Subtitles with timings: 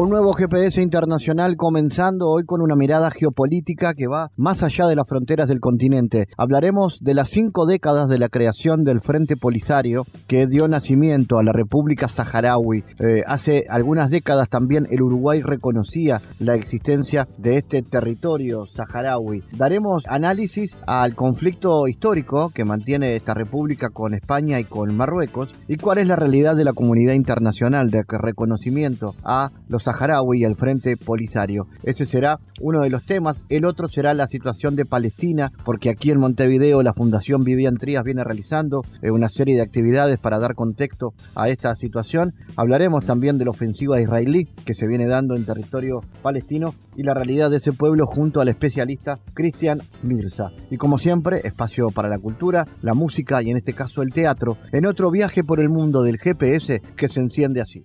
[0.00, 4.96] Un nuevo GPS internacional comenzando hoy con una mirada geopolítica que va más allá de
[4.96, 6.26] las fronteras del continente.
[6.38, 11.42] Hablaremos de las cinco décadas de la creación del Frente Polisario que dio nacimiento a
[11.42, 12.82] la República Saharaui.
[12.98, 19.44] Eh, hace algunas décadas también el Uruguay reconocía la existencia de este territorio saharaui.
[19.52, 25.76] Daremos análisis al conflicto histórico que mantiene esta república con España y con Marruecos y
[25.76, 30.54] cuál es la realidad de la comunidad internacional de reconocimiento a los saharaui y el
[30.54, 31.66] Frente Polisario.
[31.82, 33.42] Ese será uno de los temas.
[33.48, 38.04] El otro será la situación de Palestina, porque aquí en Montevideo la Fundación Vivian Trías
[38.04, 42.34] viene realizando eh, una serie de actividades para dar contexto a esta situación.
[42.56, 47.14] Hablaremos también de la ofensiva israelí que se viene dando en territorio palestino y la
[47.14, 50.50] realidad de ese pueblo junto al especialista Cristian Mirza.
[50.70, 54.56] Y como siempre, espacio para la cultura, la música y en este caso el teatro,
[54.72, 57.84] en otro viaje por el mundo del GPS que se enciende así.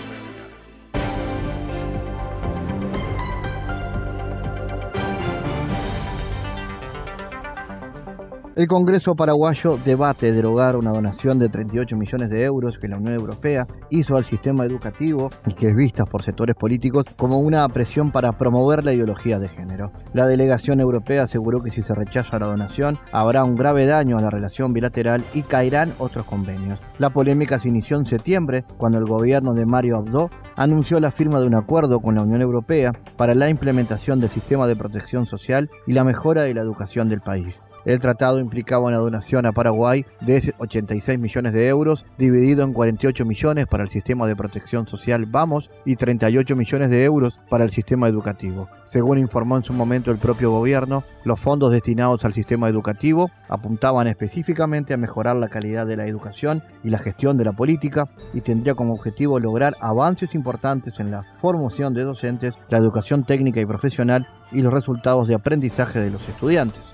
[8.53, 13.13] El Congreso paraguayo debate derogar una donación de 38 millones de euros que la Unión
[13.13, 18.11] Europea hizo al sistema educativo y que es vista por sectores políticos como una presión
[18.11, 19.93] para promover la ideología de género.
[20.13, 24.21] La delegación europea aseguró que si se rechaza la donación habrá un grave daño a
[24.21, 26.77] la relación bilateral y caerán otros convenios.
[26.99, 31.39] La polémica se inició en septiembre cuando el gobierno de Mario Abdo anunció la firma
[31.39, 35.69] de un acuerdo con la Unión Europea para la implementación del sistema de protección social
[35.87, 37.61] y la mejora de la educación del país.
[37.83, 43.25] El tratado implicaba una donación a Paraguay de 86 millones de euros, dividido en 48
[43.25, 47.71] millones para el sistema de protección social Vamos y 38 millones de euros para el
[47.71, 48.69] sistema educativo.
[48.87, 54.07] Según informó en su momento el propio gobierno, los fondos destinados al sistema educativo apuntaban
[54.07, 58.41] específicamente a mejorar la calidad de la educación y la gestión de la política y
[58.41, 63.65] tendría como objetivo lograr avances importantes en la formación de docentes, la educación técnica y
[63.65, 66.90] profesional y los resultados de aprendizaje de los estudiantes.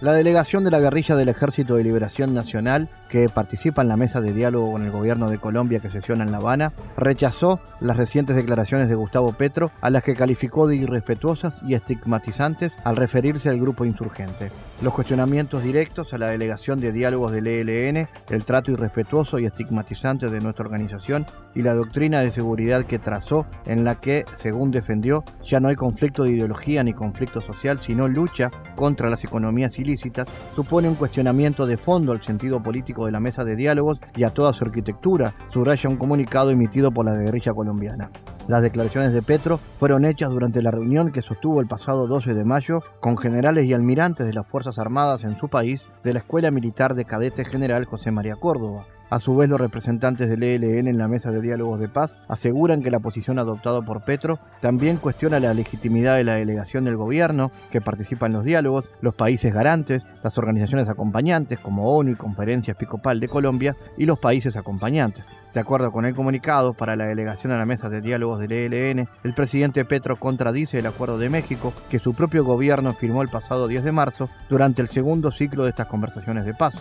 [0.00, 4.22] La delegación de la guerrilla del Ejército de Liberación Nacional, que participa en la mesa
[4.22, 8.34] de diálogo con el gobierno de Colombia que sesiona en La Habana, rechazó las recientes
[8.34, 13.60] declaraciones de Gustavo Petro, a las que calificó de irrespetuosas y estigmatizantes al referirse al
[13.60, 14.50] grupo insurgente.
[14.80, 20.30] Los cuestionamientos directos a la delegación de diálogos del ELN, el trato irrespetuoso y estigmatizante
[20.30, 25.24] de nuestra organización y la doctrina de seguridad que trazó, en la que, según defendió,
[25.44, 29.89] ya no hay conflicto de ideología ni conflicto social, sino lucha contra las economías ilícitas
[29.96, 34.30] supone un cuestionamiento de fondo al sentido político de la mesa de diálogos y a
[34.30, 38.10] toda su arquitectura, subraya un comunicado emitido por la guerrilla colombiana.
[38.48, 42.44] Las declaraciones de Petro fueron hechas durante la reunión que sostuvo el pasado 12 de
[42.44, 46.50] mayo con generales y almirantes de las Fuerzas Armadas en su país de la Escuela
[46.50, 48.86] Militar de Cadetes General José María Córdoba.
[49.10, 52.80] A su vez, los representantes del ELN en la mesa de diálogos de paz aseguran
[52.80, 57.50] que la posición adoptada por Petro también cuestiona la legitimidad de la delegación del gobierno
[57.72, 62.70] que participa en los diálogos, los países garantes, las organizaciones acompañantes como ONU y Conferencia
[62.70, 65.24] Episcopal de Colombia y los países acompañantes.
[65.52, 69.08] De acuerdo con el comunicado para la delegación a la mesa de diálogos del ELN,
[69.24, 73.66] el presidente Petro contradice el acuerdo de México que su propio gobierno firmó el pasado
[73.66, 76.74] 10 de marzo durante el segundo ciclo de estas conversaciones de paz.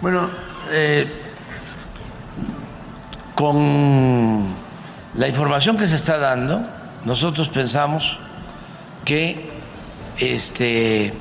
[0.00, 0.30] Bueno,
[0.70, 1.31] eh
[3.34, 4.46] con
[5.14, 6.62] la información que se está dando,
[7.04, 8.18] nosotros pensamos
[9.04, 9.50] que
[10.18, 11.12] este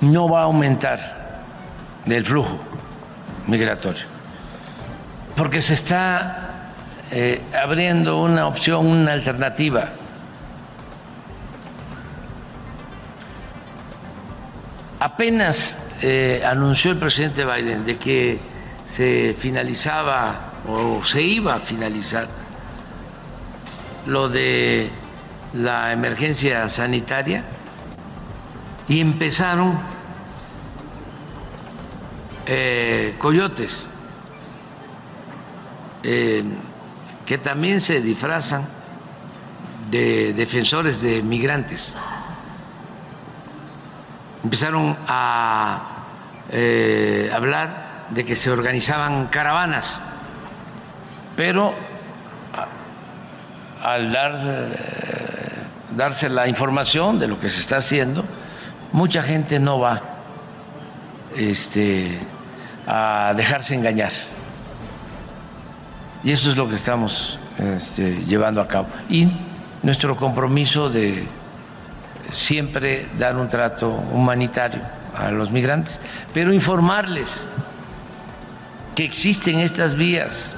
[0.00, 1.42] no va a aumentar
[2.06, 2.58] el flujo
[3.46, 4.04] migratorio,
[5.36, 6.70] porque se está
[7.10, 9.90] eh, abriendo una opción, una alternativa.
[14.98, 18.40] Apenas eh, anunció el presidente Biden de que
[18.84, 22.28] se finalizaba o se iba a finalizar
[24.06, 24.90] lo de
[25.54, 27.44] la emergencia sanitaria
[28.88, 29.78] y empezaron
[32.46, 33.88] eh, coyotes
[36.02, 36.42] eh,
[37.24, 38.68] que también se disfrazan
[39.90, 41.94] de defensores de migrantes.
[44.42, 46.04] Empezaron a
[46.50, 50.02] eh, hablar de que se organizaban caravanas,
[51.36, 51.74] pero
[53.82, 54.68] al dar, eh,
[55.96, 58.24] darse la información de lo que se está haciendo,
[58.92, 60.00] mucha gente no va
[61.36, 62.18] este,
[62.86, 64.12] a dejarse engañar.
[66.24, 68.88] Y eso es lo que estamos este, llevando a cabo.
[69.08, 69.28] Y
[69.82, 71.26] nuestro compromiso de
[72.30, 74.80] siempre dar un trato humanitario
[75.14, 76.00] a los migrantes,
[76.32, 77.44] pero informarles
[78.94, 80.56] que existen estas vías,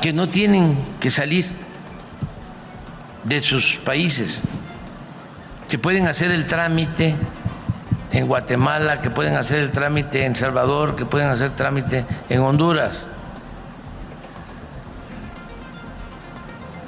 [0.00, 1.46] que no tienen que salir
[3.24, 4.44] de sus países,
[5.68, 7.16] que pueden hacer el trámite
[8.10, 13.06] en Guatemala, que pueden hacer el trámite en Salvador, que pueden hacer trámite en Honduras,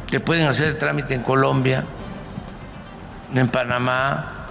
[0.07, 1.85] que pueden hacer trámite en Colombia,
[3.35, 4.47] en Panamá,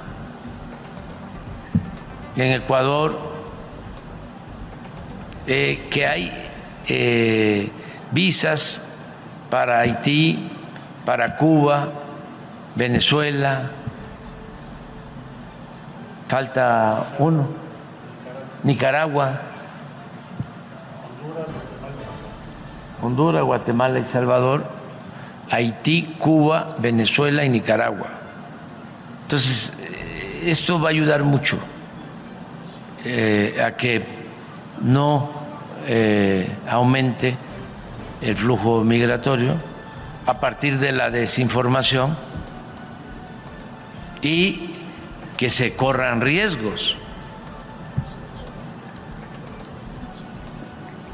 [2.35, 3.31] en Ecuador,
[5.47, 6.49] eh, que hay
[6.87, 7.71] eh,
[8.11, 8.81] visas
[9.49, 10.49] para Haití,
[11.05, 11.89] para Cuba,
[12.75, 13.71] Venezuela,
[16.27, 17.47] falta uno,
[18.63, 19.41] Nicaragua,
[23.01, 24.63] Honduras, Guatemala y Salvador,
[25.49, 28.07] Haití, Cuba, Venezuela y Nicaragua.
[29.23, 31.57] Entonces, eh, esto va a ayudar mucho
[33.03, 34.05] eh, a que
[34.81, 35.29] no
[35.87, 37.35] eh, aumente
[38.21, 39.55] el flujo migratorio
[40.25, 42.15] a partir de la desinformación
[44.21, 44.75] y
[45.37, 46.95] que se corran riesgos.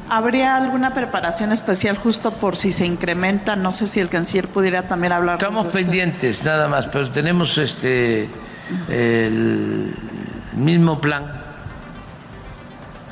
[0.09, 3.57] ¿Habría alguna preparación especial justo por si se incrementa?
[3.57, 5.35] No sé si el canciller pudiera también hablar.
[5.35, 8.29] Estamos pendientes, nada más, pero tenemos este
[8.89, 9.93] el
[10.53, 11.31] mismo plan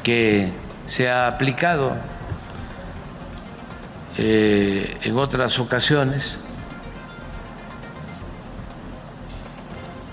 [0.03, 0.53] que
[0.86, 1.97] se ha aplicado
[4.18, 6.38] eh, en otras ocasiones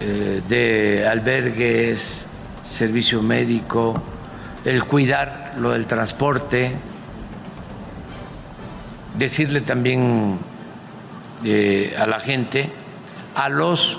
[0.04, 2.24] Eh, de albergues,
[2.64, 4.02] servicio médico,
[4.64, 6.74] el cuidar lo del transporte,
[9.16, 10.40] decirle también
[11.44, 12.68] eh, a la gente,
[13.36, 13.98] a los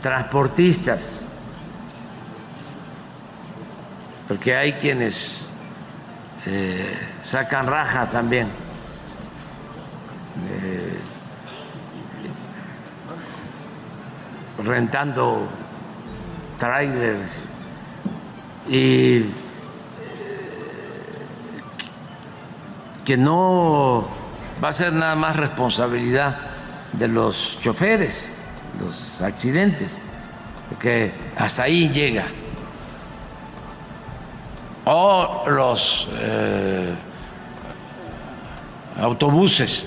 [0.00, 1.26] transportistas,
[4.28, 5.46] porque hay quienes
[7.24, 8.48] sacan raja también
[14.64, 15.48] rentando
[16.58, 17.42] trailers
[18.68, 19.30] y eh,
[23.04, 24.06] que no
[24.62, 26.36] va a ser nada más responsabilidad
[26.92, 28.32] de los choferes,
[28.78, 30.00] los accidentes,
[30.68, 32.26] porque hasta ahí llega.
[34.84, 36.92] O los eh,
[39.00, 39.86] autobuses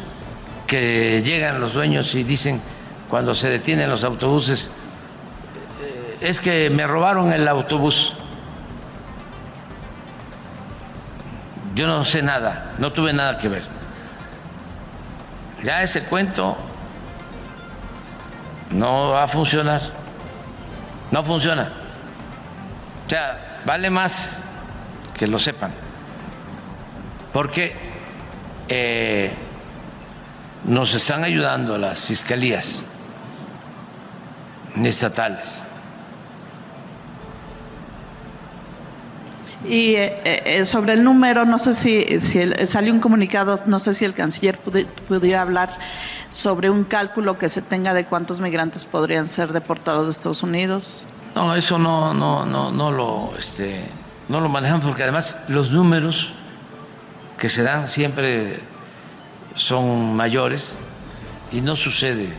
[0.66, 2.62] que llegan los dueños y dicen
[3.10, 4.72] cuando se detienen los autobuses,
[5.82, 8.14] eh, es que me robaron el autobús.
[11.76, 13.64] Yo no sé nada, no tuve nada que ver.
[15.62, 16.56] Ya ese cuento
[18.72, 19.82] no va a funcionar.
[21.12, 21.72] No funciona.
[23.06, 24.46] O sea, vale más
[25.18, 25.72] que lo sepan.
[27.32, 27.74] Porque
[28.68, 29.32] eh,
[30.66, 32.84] nos están ayudando las fiscalías
[34.84, 35.62] estatales.
[39.68, 43.96] Y eh, eh, sobre el número, no sé si, si salió un comunicado, no sé
[43.96, 45.72] si el canciller pudiera hablar
[46.30, 51.06] sobre un cálculo que se tenga de cuántos migrantes podrían ser deportados de Estados Unidos.
[51.34, 53.90] No, eso no, no, no, no lo, este,
[54.30, 56.34] no lo manejamos porque además los números
[57.38, 58.60] que se dan siempre
[59.56, 60.78] son mayores
[61.52, 62.34] y no sucede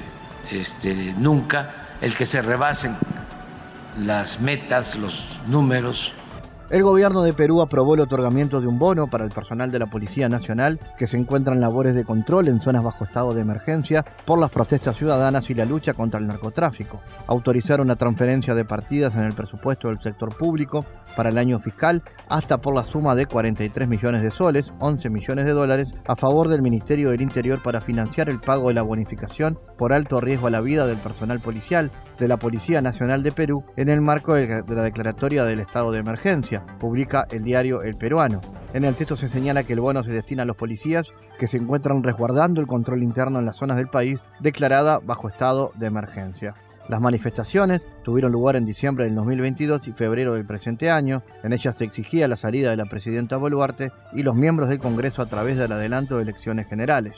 [0.51, 2.97] este, nunca el que se rebasen
[3.99, 6.13] las metas, los números.
[6.69, 9.87] El gobierno de Perú aprobó el otorgamiento de un bono para el personal de la
[9.87, 14.05] Policía Nacional que se encuentra en labores de control en zonas bajo estado de emergencia
[14.25, 17.01] por las protestas ciudadanas y la lucha contra el narcotráfico.
[17.29, 22.03] Autorizaron la transferencia de partidas en el presupuesto del sector público para el año fiscal
[22.29, 26.49] hasta por la suma de 43 millones de soles, 11 millones de dólares, a favor
[26.49, 30.51] del Ministerio del Interior para financiar el pago de la bonificación por alto riesgo a
[30.51, 34.63] la vida del personal policial de la Policía Nacional de Perú en el marco de
[34.67, 38.41] la declaratoria del estado de emergencia, publica el diario El Peruano.
[38.75, 41.09] En el texto se señala que el bono se destina a los policías
[41.39, 45.73] que se encuentran resguardando el control interno en las zonas del país declarada bajo estado
[45.77, 46.55] de emergencia.
[46.89, 51.23] Las manifestaciones tuvieron lugar en diciembre del 2022 y febrero del presente año.
[51.43, 55.21] En ellas se exigía la salida de la presidenta Boluarte y los miembros del Congreso
[55.21, 57.17] a través del adelanto de elecciones generales.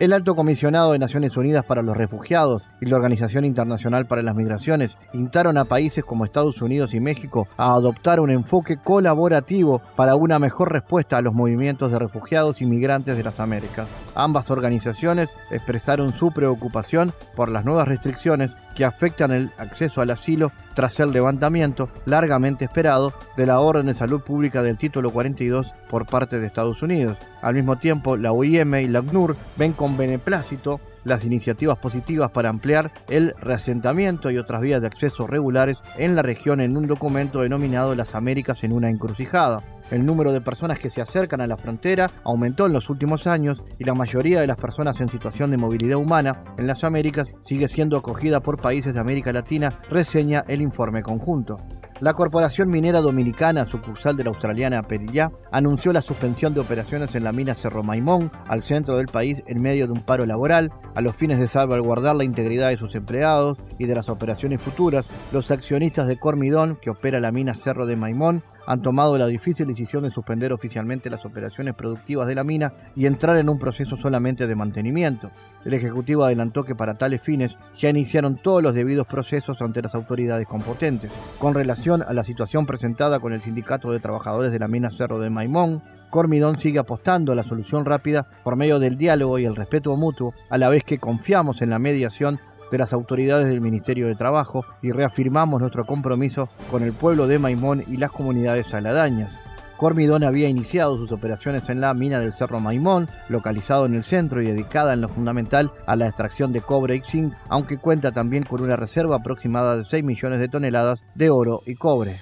[0.00, 4.34] El alto comisionado de Naciones Unidas para los Refugiados y la Organización Internacional para las
[4.34, 10.16] Migraciones instaron a países como Estados Unidos y México a adoptar un enfoque colaborativo para
[10.16, 13.86] una mejor respuesta a los movimientos de refugiados y migrantes de las Américas.
[14.16, 20.52] Ambas organizaciones expresaron su preocupación por las nuevas restricciones que afectan el acceso al asilo
[20.74, 26.06] tras el levantamiento largamente esperado de la Orden de Salud Pública del Título 42 por
[26.06, 27.16] parte de Estados Unidos.
[27.42, 32.48] Al mismo tiempo, la OIM y la ACNUR ven con beneplácito las iniciativas positivas para
[32.48, 37.42] ampliar el reasentamiento y otras vías de acceso regulares en la región en un documento
[37.42, 39.62] denominado Las Américas en una encrucijada.
[39.90, 43.64] El número de personas que se acercan a la frontera aumentó en los últimos años
[43.78, 47.68] y la mayoría de las personas en situación de movilidad humana en las Américas sigue
[47.68, 51.56] siendo acogida por países de América Latina, reseña el informe conjunto.
[52.04, 57.24] La Corporación Minera Dominicana, sucursal de la australiana Perillá, anunció la suspensión de operaciones en
[57.24, 61.00] la mina Cerro Maimón, al centro del país, en medio de un paro laboral, a
[61.00, 65.06] los fines de salvaguardar la integridad de sus empleados y de las operaciones futuras.
[65.32, 69.66] Los accionistas de Cormidón, que opera la mina Cerro de Maimón, han tomado la difícil
[69.66, 73.96] decisión de suspender oficialmente las operaciones productivas de la mina y entrar en un proceso
[73.96, 75.30] solamente de mantenimiento.
[75.64, 79.94] El Ejecutivo adelantó que para tales fines ya iniciaron todos los debidos procesos ante las
[79.94, 81.10] autoridades competentes.
[81.38, 85.18] Con relación a la situación presentada con el Sindicato de Trabajadores de la mina Cerro
[85.18, 89.56] de Maimón, Cormidón sigue apostando a la solución rápida por medio del diálogo y el
[89.56, 92.38] respeto mutuo, a la vez que confiamos en la mediación
[92.70, 97.38] de las autoridades del Ministerio de Trabajo y reafirmamos nuestro compromiso con el pueblo de
[97.38, 99.43] Maimón y las comunidades aladañas.
[99.76, 104.40] Cormidón había iniciado sus operaciones en la mina del Cerro Maimón, localizado en el centro
[104.40, 108.44] y dedicada en lo fundamental a la extracción de cobre y zinc, aunque cuenta también
[108.44, 112.16] con una reserva aproximada de 6 millones de toneladas de oro y cobre.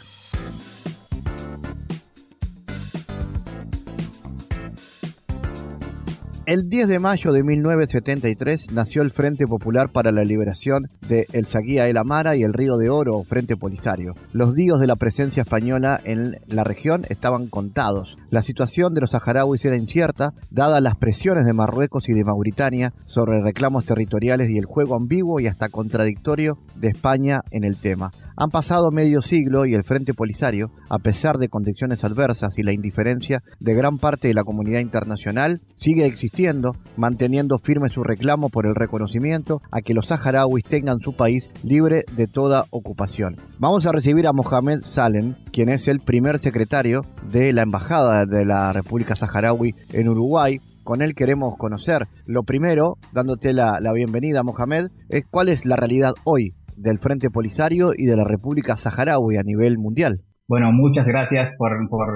[6.45, 11.47] El 10 de mayo de 1973 nació el Frente Popular para la Liberación de El
[11.47, 14.15] Saguía El Amara y el Río de Oro Frente Polisario.
[14.33, 18.19] Los días de la presencia española en la región estaban contados.
[18.31, 22.93] La situación de los saharauis era incierta, dadas las presiones de Marruecos y de Mauritania
[23.07, 28.11] sobre reclamos territoriales y el juego ambiguo y hasta contradictorio de España en el tema.
[28.37, 32.73] Han pasado medio siglo y el Frente Polisario, a pesar de condiciones adversas y la
[32.73, 36.32] indiferencia de gran parte de la comunidad internacional, sigue existiendo,
[36.97, 42.05] manteniendo firme su reclamo por el reconocimiento a que los saharauis tengan su país libre
[42.17, 43.37] de toda ocupación.
[43.59, 48.45] Vamos a recibir a Mohamed Salem, quien es el primer secretario de la Embajada de
[48.45, 52.07] la República Saharaui en Uruguay, con él queremos conocer.
[52.27, 57.93] Lo primero, dándote la, bienvenida, Mohamed, es cuál es la realidad hoy del Frente Polisario
[57.97, 60.23] y de la República Saharaui a nivel mundial.
[60.49, 61.71] Bueno, muchas gracias por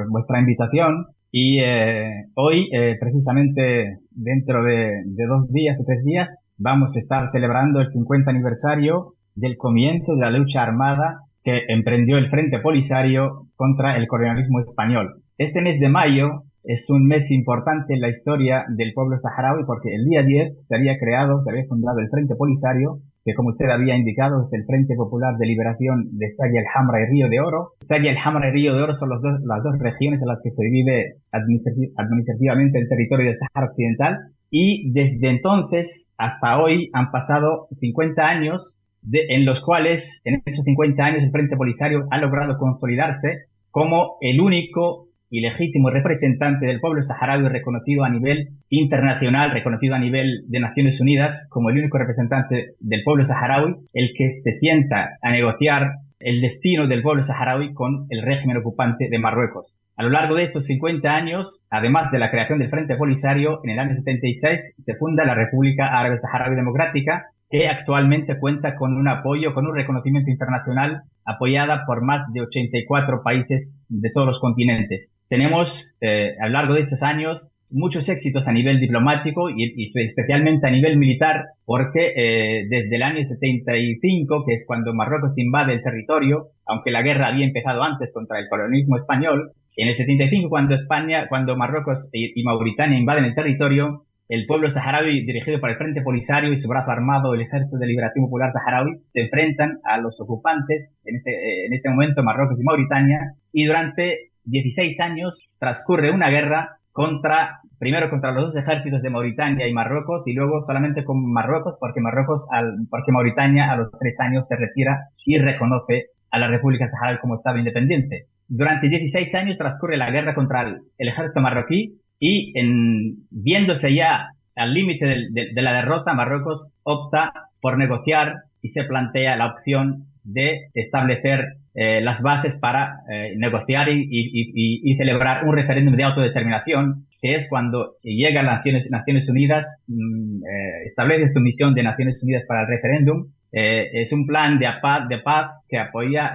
[0.09, 1.07] vuestra invitación.
[1.31, 6.99] Y eh, hoy, eh, precisamente dentro de, de, dos días o tres días, vamos a
[6.99, 12.59] estar celebrando el 50 aniversario del comienzo de la lucha armada que emprendió el Frente
[12.59, 15.23] Polisario contra el colonialismo español.
[15.39, 19.95] Este mes de mayo es un mes importante en la historia del pueblo saharaui porque
[19.95, 23.69] el día 10 se había creado, se había fundado el Frente Polisario que como usted
[23.69, 27.41] había indicado es el Frente Popular de Liberación de Saya el Hamra y Río de
[27.41, 27.73] Oro.
[27.85, 30.39] Saya el Hamra y Río de Oro son los dos, las dos regiones en las
[30.45, 34.17] que se divide administrativamente el territorio del Sahara Occidental
[34.49, 40.65] y desde entonces hasta hoy han pasado 50 años de, en los cuales en esos
[40.65, 46.81] 50 años el Frente Polisario ha logrado consolidarse como el único y legítimo representante del
[46.81, 51.99] pueblo saharaui reconocido a nivel internacional, reconocido a nivel de Naciones Unidas como el único
[51.99, 57.75] representante del pueblo saharaui, el que se sienta a negociar el destino del pueblo saharaui
[57.75, 59.77] con el régimen ocupante de Marruecos.
[59.97, 63.71] A lo largo de estos 50 años, además de la creación del Frente Polisario, en
[63.71, 69.09] el año 76 se funda la República Árabe Saharaui Democrática, que actualmente cuenta con un
[69.09, 75.16] apoyo, con un reconocimiento internacional apoyada por más de 84 países de todos los continentes.
[75.29, 80.67] Tenemos eh, a lo largo de estos años muchos éxitos a nivel diplomático y, especialmente
[80.67, 85.83] a nivel militar, porque eh, desde el año 75, que es cuando Marruecos invade el
[85.83, 90.75] territorio, aunque la guerra había empezado antes contra el colonialismo español, en el 75 cuando
[90.75, 96.03] España, cuando Marruecos y, Mauritania invaden el territorio, el pueblo saharaui dirigido por el Frente
[96.03, 100.19] Polisario y su brazo armado, el Ejército de Liberación Popular Saharaui, se enfrentan a los
[100.21, 101.31] ocupantes, en ese,
[101.67, 103.21] en ese momento Marruecos y Mauritania,
[103.53, 109.69] y durante 16 años transcurre una guerra contra, primero contra los dos ejércitos de Mauritania
[109.69, 114.19] y Marruecos y luego solamente con Marruecos porque Marruecos, al, porque Mauritania a los tres
[114.19, 118.27] años se retira y reconoce a la República Saharaui como Estado independiente.
[118.49, 124.73] Durante 16 años transcurre la guerra contra el, ejército marroquí y en, viéndose ya al
[124.73, 131.57] límite de, la derrota, Marruecos opta por negociar y se plantea la opción de establecer
[131.79, 137.97] eh, las bases para eh, negociar y, celebrar un referéndum de autodeterminación, que es cuando
[138.03, 143.27] llega las Naciones, Unidas, mm, eh, establece su misión de Naciones Unidas para el referéndum.
[143.53, 146.35] es un plan de paz, de paz que apoya,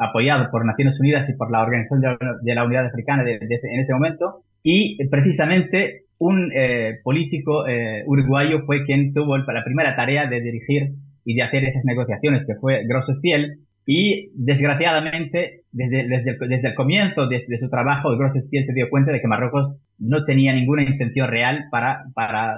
[0.00, 4.42] apoyado por Naciones Unidas y por la Organización de la, Unidad Africana en ese momento.
[4.62, 6.50] Y precisamente un
[7.04, 7.64] político
[8.06, 10.90] uruguayo fue quien tuvo la primera tarea de dirigir
[11.28, 16.68] y de hacer esas negociaciones, que fue Grosso Spiel, y desgraciadamente, desde, desde, el, desde
[16.68, 20.54] el comienzo de, su trabajo, Grosso Spiel se dio cuenta de que Marruecos no tenía
[20.54, 22.56] ninguna intención real para, para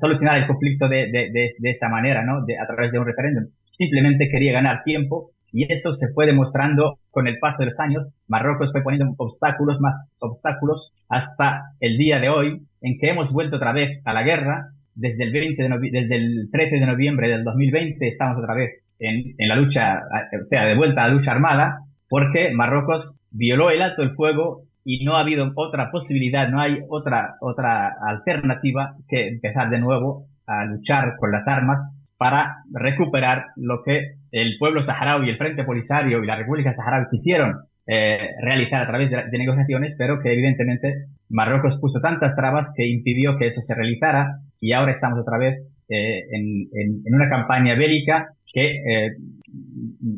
[0.00, 2.38] solucionar el conflicto de, de, de esa manera, ¿no?
[2.38, 3.44] a través de un referéndum.
[3.76, 8.08] Simplemente quería ganar tiempo y eso se fue demostrando con el paso de los años.
[8.28, 13.56] Marruecos fue poniendo obstáculos, más obstáculos, hasta el día de hoy, en que hemos vuelto
[13.56, 14.70] otra vez a la guerra.
[14.94, 19.34] Desde el, 20 de desde el 13 de noviembre del 2020 estamos otra vez en,
[19.48, 20.02] la lucha,
[20.42, 24.62] o sea, de vuelta a la lucha armada, porque Marruecos violó el alto el fuego
[24.84, 30.26] y no ha habido otra posibilidad, no hay otra, otra alternativa que empezar de nuevo
[30.46, 31.78] a luchar con las armas
[32.16, 37.64] para recuperar lo que el pueblo saharaui, el Frente Polisario y la República Saharaui quisieron
[37.86, 43.36] eh, realizar a través de, negociaciones, pero que evidentemente Marruecos puso tantas trabas que impidió
[43.36, 45.58] que eso se realizara y ahora estamos otra vez
[45.90, 49.10] eh, en, en, una campaña bélica que eh,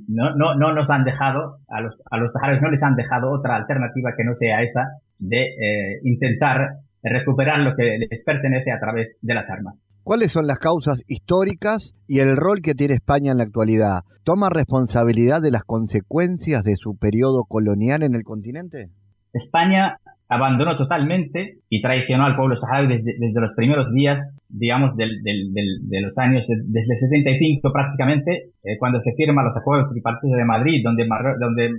[0.07, 3.33] no, no, no, nos han dejado, a los, a los saharauis no les han dejado
[3.33, 4.85] otra alternativa que no sea esa
[5.19, 9.75] de eh, intentar recuperar lo que les pertenece a través de las armas.
[10.05, 14.03] ¿Cuáles son las causas históricas y el rol que tiene España en la actualidad?
[14.23, 18.91] ¿Toma responsabilidad de las consecuencias de su periodo colonial en el continente?
[19.33, 26.16] España abandonó totalmente y traicionó al pueblo saharaui desde, los primeros días digamos, de los
[26.18, 31.07] años, desde el 75 prácticamente, eh, cuando se firman los acuerdos tripartitos de Madrid, donde,
[31.40, 31.72] donde eh,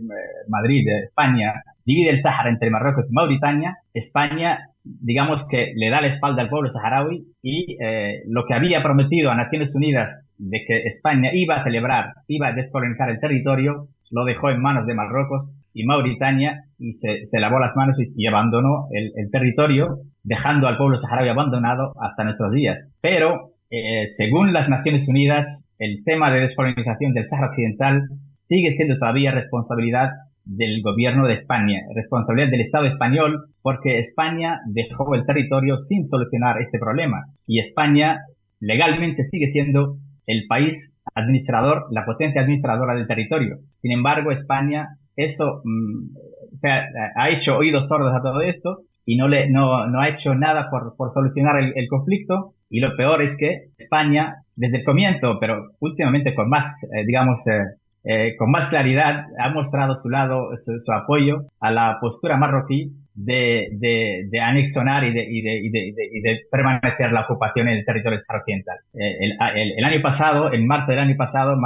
[0.50, 6.08] Madrid, España, divide el Sáhara entre Marruecos y Mauritania, España, digamos que le da la
[6.08, 10.84] espalda al pueblo saharaui y eh, lo que había prometido a Naciones Unidas de que
[10.84, 15.50] España iba a celebrar, iba a descolonizar el territorio, lo dejó en manos de Marruecos
[15.78, 20.78] y Mauritania y se, se lavó las manos y, abandonó el, el territorio dejando al
[20.78, 22.78] pueblo saharaui abandonado hasta nuestros días.
[23.02, 25.46] Pero, eh, según las Naciones Unidas,
[25.80, 28.04] el tema de descolonización del Sahara Occidental
[28.48, 30.10] sigue siendo todavía responsabilidad
[30.44, 36.62] del gobierno de España, responsabilidad del Estado español, porque España dejó el territorio sin solucionar
[36.62, 37.26] ese problema.
[37.46, 38.22] Y España
[38.60, 40.76] legalmente sigue siendo el país
[41.13, 43.58] administrador, la potencia administradora del territorio.
[43.82, 46.15] Sin embargo, España, eso, mm,
[46.56, 50.10] o sea, ha hecho oídos sordos a todo esto y no, le, no, no ha
[50.10, 52.53] hecho nada por, por solucionar el, conflicto.
[52.69, 57.39] Y lo peor es que España, desde el comienzo, pero últimamente con más, eh, digamos,
[57.47, 57.63] eh,
[58.03, 63.69] eh, con más claridad, ha mostrado su lado, su, apoyo a la postura marroquí de,
[63.71, 68.19] de, de anexionar y de, y, y, y de, permanecer la ocupación en el territorio
[68.19, 68.77] occidental.
[68.93, 71.58] El, el, el, año pasado, en marzo del año pasado,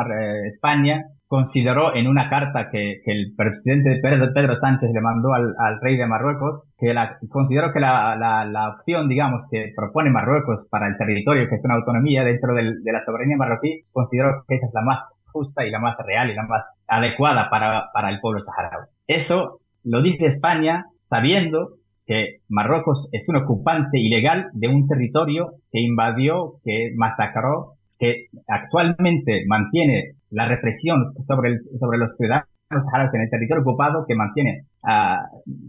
[0.48, 5.54] España consideró en una carta que, que el presidente Pedro, Pedro, Sánchez le mandó al,
[5.60, 10.10] al, rey de Marruecos, que la, consideró que la, la, la, opción, digamos, que propone
[10.10, 14.44] Marruecos para el territorio, que es una autonomía dentro del, de la soberanía marroquí, consideró
[14.48, 17.90] que esa es la más justa y la más real y la más adecuada para,
[17.94, 18.88] para el pueblo saharaui.
[19.08, 21.76] Eso lo dice España sabiendo
[22.08, 29.44] que Marruecos es un ocupante ilegal de un territorio que invadió, que masacró, que actualmente
[29.46, 31.60] mantiene la represión sobre,
[31.98, 35.26] los ciudadanos saharauis en el territorio ocupado, que mantiene a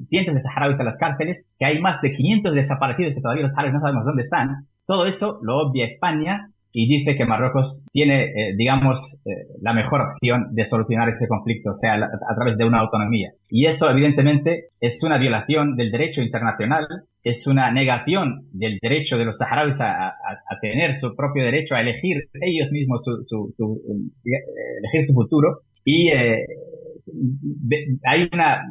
[0.09, 3.53] cientos de saharauis en las cárceles, que hay más de 500 desaparecidos que todavía los
[3.53, 4.67] saharauis no sabemos dónde están.
[4.87, 10.01] Todo eso lo obvia España y dice que Marruecos tiene, eh, digamos, eh, la mejor
[10.01, 13.33] opción de solucionar ese conflicto, o sea, a través de una autonomía.
[13.51, 16.87] Y eso, evidentemente, es una violación del derecho internacional,
[17.23, 20.15] es una negación del derecho de los saharauis a,
[20.61, 23.81] tener su propio derecho a elegir ellos mismos su, su,
[24.25, 24.31] eh,
[24.79, 25.61] elegir su futuro.
[25.85, 26.11] Y
[28.05, 28.63] hay una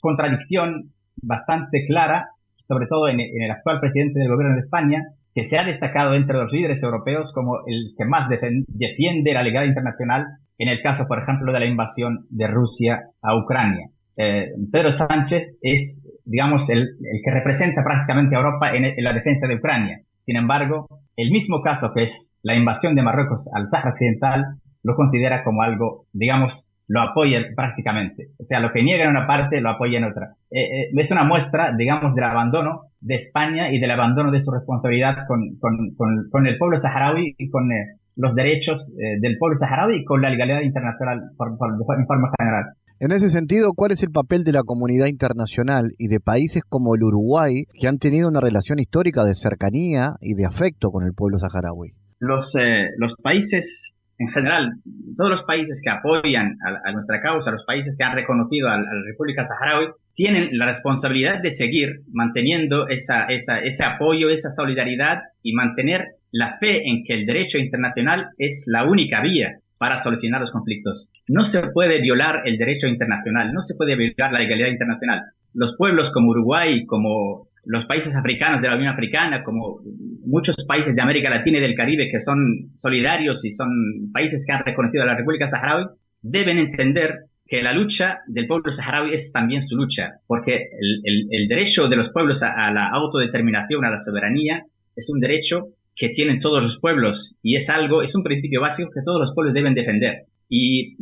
[0.00, 2.28] contradicción bastante clara,
[2.66, 5.02] sobre todo en, en el actual presidente del gobierno de España,
[5.38, 9.68] que se ha destacado entre los líderes europeos como el que más defiende la legalidad
[9.68, 10.26] internacional
[10.58, 13.86] en el caso, por ejemplo, de la invasión de Rusia a Ucrania.
[14.16, 16.88] Eh, Pedro Sánchez es digamos, el,
[17.24, 20.00] que representa prácticamente a Europa en, la defensa de Ucrania.
[20.26, 24.44] Sin embargo, el mismo caso que es la invasión de Marruecos al Sahara Occidental
[24.82, 28.28] lo considera como algo, digamos, lo apoya prácticamente.
[28.40, 30.34] O sea, lo que niega en una parte lo apoya en otra.
[30.50, 34.50] Eh, eh, es una muestra, digamos, del abandono de España y del abandono de su
[34.50, 35.94] responsabilidad con, con,
[36.30, 38.84] con, el pueblo saharaui y con eh, los derechos
[39.20, 42.64] del pueblo saharaui y con la legalidad internacional en forma general.
[42.98, 46.96] En ese sentido, ¿cuál es el papel de la comunidad internacional y de países como
[46.96, 51.14] el Uruguay que han tenido una relación histórica de cercanía y de afecto con el
[51.14, 51.92] pueblo saharaui?
[52.18, 52.56] Los,
[52.98, 54.72] los países en general,
[55.16, 59.02] todos los países que apoyan a, nuestra causa, los países que han reconocido a, la
[59.06, 66.06] República Saharaui, tienen la responsabilidad de seguir manteniendo esa, ese apoyo, esa solidaridad y mantener
[66.32, 71.08] la fe en que el derecho internacional es la única vía para solucionar los conflictos.
[71.28, 75.22] No se puede violar el derecho internacional, no se puede violar la legalidad internacional.
[75.54, 79.82] Los pueblos como Uruguay, como los países africanos de la Unión Africana, como
[80.26, 83.70] muchos países de América Latina y del Caribe que son solidarios y son
[84.12, 85.86] países que han reconocido a la República Saharaui,
[86.22, 91.88] deben entender que la lucha del pueblo saharaui es también su lucha, porque el, derecho
[91.88, 96.62] de los pueblos a, la autodeterminación, a la soberanía, es un derecho que tienen todos
[96.62, 100.26] los pueblos y es algo, es un principio básico que todos los pueblos deben defender.
[100.50, 100.96] Y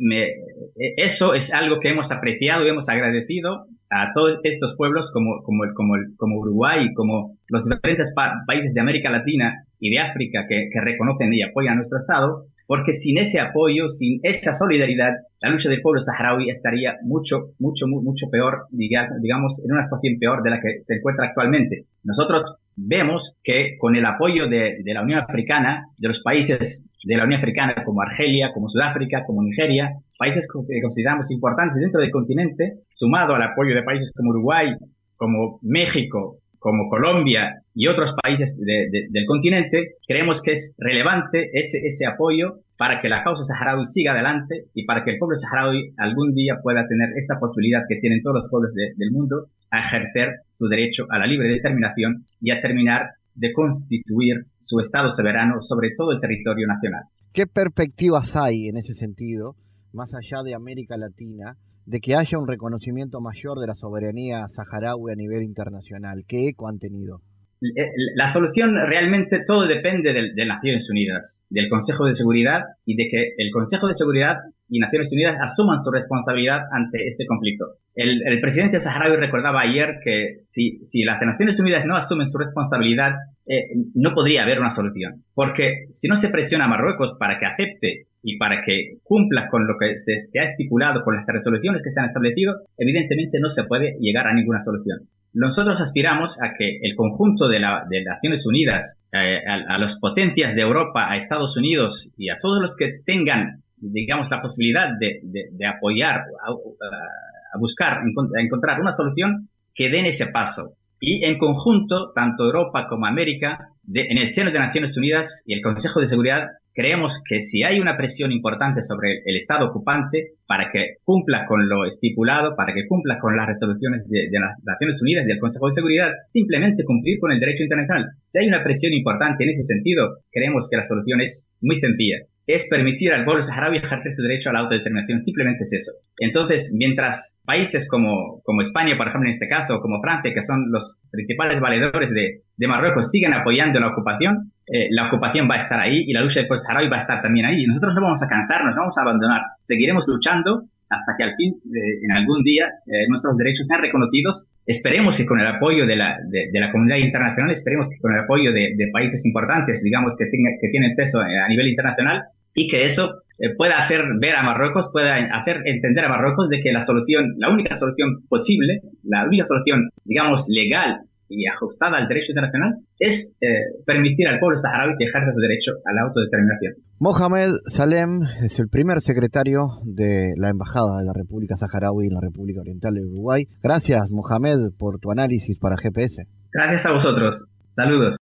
[0.97, 5.65] eso es algo que hemos apreciado y hemos agradecido a todos estos pueblos como, como,
[5.75, 8.13] como, como Uruguay, como los diferentes
[8.47, 12.47] países de América Latina y de África que, que, reconocen y apoyan a nuestro Estado,
[12.67, 17.87] porque sin ese apoyo, sin esa solidaridad, la lucha del pueblo saharaui estaría mucho, mucho,
[17.87, 21.87] mucho peor, digamos, en una situación peor de la que se encuentra actualmente.
[22.03, 27.25] Nosotros vemos que con el apoyo de, la Unión Africana, de los países de la
[27.25, 32.81] Unión Africana como Argelia, como Sudáfrica, como Nigeria, países que consideramos importantes dentro del continente,
[32.95, 34.75] sumado al apoyo de países como Uruguay,
[35.17, 42.07] como México, como Colombia y otros países del continente, creemos que es relevante ese, ese
[42.07, 46.35] apoyo para que la causa saharaui siga adelante y para que el pueblo saharaui algún
[46.35, 50.69] día pueda tener esta posibilidad que tienen todos los pueblos del mundo a ejercer su
[50.69, 56.13] derecho a la libre determinación y a terminar de constituir su Estado soberano sobre todo
[56.13, 57.05] el territorio nacional.
[57.33, 59.57] ¿Qué perspectivas hay en ese sentido,
[59.93, 61.57] más allá de América Latina,
[61.87, 66.25] de que haya un reconocimiento mayor de la soberanía saharaui a nivel internacional?
[66.27, 67.23] ¿Qué eco han tenido?
[67.63, 72.97] Eh, la solución realmente todo depende de, de, Naciones Unidas, del Consejo de Seguridad y
[72.97, 74.37] de que el Consejo de Seguridad
[74.69, 77.65] y Naciones Unidas asuman su responsabilidad ante este conflicto.
[77.95, 83.13] El, presidente saharaui recordaba ayer que si, si, las Naciones Unidas no asumen su responsabilidad,
[83.47, 85.25] eh, no podría haber una solución.
[85.35, 89.69] Porque si no se presiona a Marruecos para que acepte y para que cumpla con
[89.69, 93.63] lo que se, ha estipulado, con las resoluciones que se han establecido, evidentemente no se
[93.65, 95.09] puede llegar a ninguna solución.
[95.33, 99.97] Nosotros aspiramos a que el conjunto de, la, de Naciones Unidas, eh, a, a las
[100.01, 104.89] potencias de Europa, a Estados Unidos y a todos los que tengan digamos, la posibilidad
[104.99, 110.73] de, de, apoyar, a, buscar, a encontrar una solución que den ese paso.
[110.99, 115.61] Y en conjunto, tanto Europa como América, en el seno de Naciones Unidas y el
[115.61, 120.71] Consejo de Seguridad, creemos que si hay una presión importante sobre el Estado ocupante para
[120.71, 125.25] que cumpla con lo estipulado, para que cumpla con las resoluciones de, las Naciones Unidas
[125.25, 128.11] y del Consejo de Seguridad, simplemente cumplir con el derecho internacional.
[128.31, 132.19] Si hay una presión importante en ese sentido, creemos que la solución es muy sencilla
[132.47, 135.25] es permitir al pueblo saharaui ejercer su derecho a la autodeterminación.
[135.25, 135.93] Simplemente es eso.
[136.19, 140.71] Entonces, mientras países como, como España, por ejemplo, en este caso, como Francia, que son
[140.71, 145.59] los principales valedores de, de Marruecos, siguen apoyando la ocupación, eh, la ocupación va a
[145.59, 147.63] estar ahí y la lucha pueblo saharaui va a estar también ahí.
[147.63, 149.43] Y nosotros no vamos a cansarnos, no vamos a abandonar.
[149.63, 154.47] Seguiremos luchando hasta que al fin, eh, en algún día, eh, nuestros derechos sean reconocidos.
[154.67, 158.21] Esperemos que con el apoyo de la, de, la comunidad internacional, esperemos que con el
[158.21, 162.25] apoyo de, países importantes, digamos, que, tenga, que tienen peso a nivel internacional,
[162.55, 163.23] y que eso
[163.59, 167.51] pueda hacer ver a Marruecos, pueda hacer entender a Marruecos de que la solución, la
[167.51, 173.47] única solución posible, la única solución, digamos, legal y ajustada al derecho internacional es eh,
[173.85, 176.75] permitir al pueblo saharaui que ejerza su derecho a la autodeterminación.
[176.99, 182.21] Mohamed Salem es el primer secretario de la Embajada de la República Saharaui en la
[182.21, 183.49] República Oriental de Uruguay.
[183.63, 186.27] Gracias, Mohamed, por tu análisis para GPS.
[186.53, 187.45] Gracias a vosotros.
[187.73, 188.17] Saludos.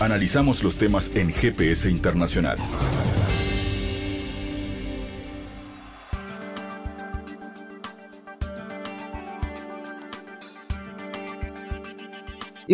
[0.00, 2.56] Analizamos los temas en GPS Internacional.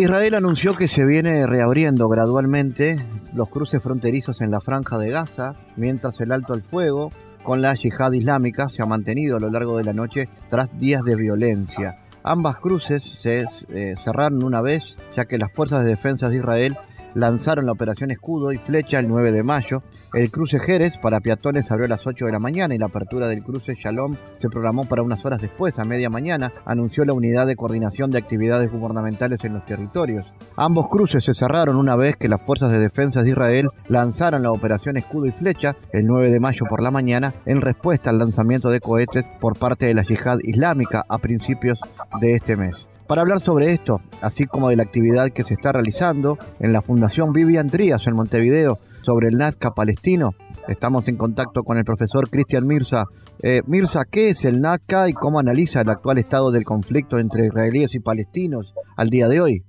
[0.01, 5.55] Israel anunció que se viene reabriendo gradualmente los cruces fronterizos en la franja de Gaza,
[5.75, 7.09] mientras el alto al fuego
[7.43, 11.03] con la yihad islámica se ha mantenido a lo largo de la noche tras días
[11.03, 11.97] de violencia.
[12.23, 16.77] Ambas cruces se eh, cerraron una vez, ya que las fuerzas de defensa de Israel
[17.15, 19.83] lanzaron la operación Escudo y Flecha el 9 de mayo.
[20.13, 23.27] El cruce Jerez para peatones abrió a las 8 de la mañana y la apertura
[23.27, 27.47] del cruce Shalom se programó para unas horas después, a media mañana, anunció la unidad
[27.47, 30.33] de coordinación de actividades gubernamentales en los territorios.
[30.55, 34.51] Ambos cruces se cerraron una vez que las fuerzas de defensa de Israel lanzaron la
[34.51, 38.69] operación Escudo y Flecha el 9 de mayo por la mañana en respuesta al lanzamiento
[38.69, 41.79] de cohetes por parte de la yihad islámica a principios
[42.19, 42.89] de este mes.
[43.09, 46.83] Para hablar sobre esto, así como de la actividad que se está realizando en la
[46.83, 50.35] Fundación Vivian Trías en Montevideo sobre el Nazca palestino,
[50.67, 53.05] estamos en contacto con el profesor Cristian Mirza.
[53.41, 57.47] Eh, Mirza, ¿qué es el Nazca y cómo analiza el actual estado del conflicto entre
[57.47, 59.63] israelíes y palestinos al día de hoy?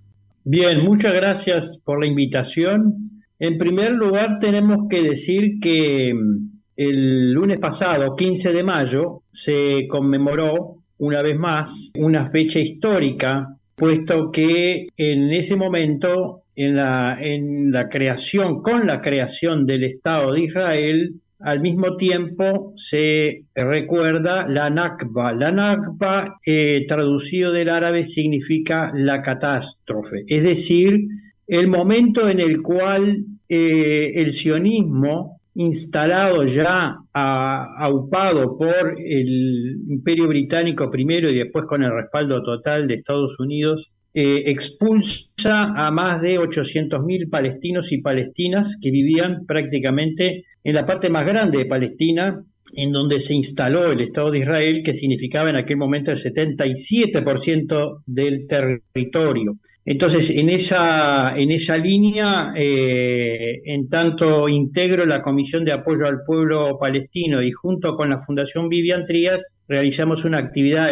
[0.44, 3.22] Bien, muchas gracias por la invitación.
[3.38, 9.88] En primer lugar, tenemos que decir que mm, el lunes pasado, 15 de mayo, se
[9.88, 17.72] conmemoró una vez más una fecha histórica, puesto que en ese momento, en la, en
[17.72, 24.68] la creación, con la creación del Estado de Israel, al mismo tiempo se recuerda la
[24.68, 25.32] Nakba.
[25.32, 31.00] La Nakba, eh, traducido del árabe, significa la catástrofe, es decir,
[31.46, 40.90] el momento en el cual eh, el sionismo instalado ya, aupado por el Imperio Británico
[40.90, 46.38] primero y después con el respaldo total de Estados Unidos, eh, expulsa a más de
[46.38, 52.92] 800.000 palestinos y palestinas que vivían prácticamente en la parte más grande de Palestina, en
[52.92, 58.46] donde se instaló el Estado de Israel, que significaba en aquel momento el 77% del
[58.46, 59.58] territorio.
[59.84, 66.22] Entonces, en esa, en esa línea, eh, en tanto integro la Comisión de Apoyo al
[66.24, 70.90] Pueblo Palestino y junto con la Fundación Vivian Trías, realizamos una actividad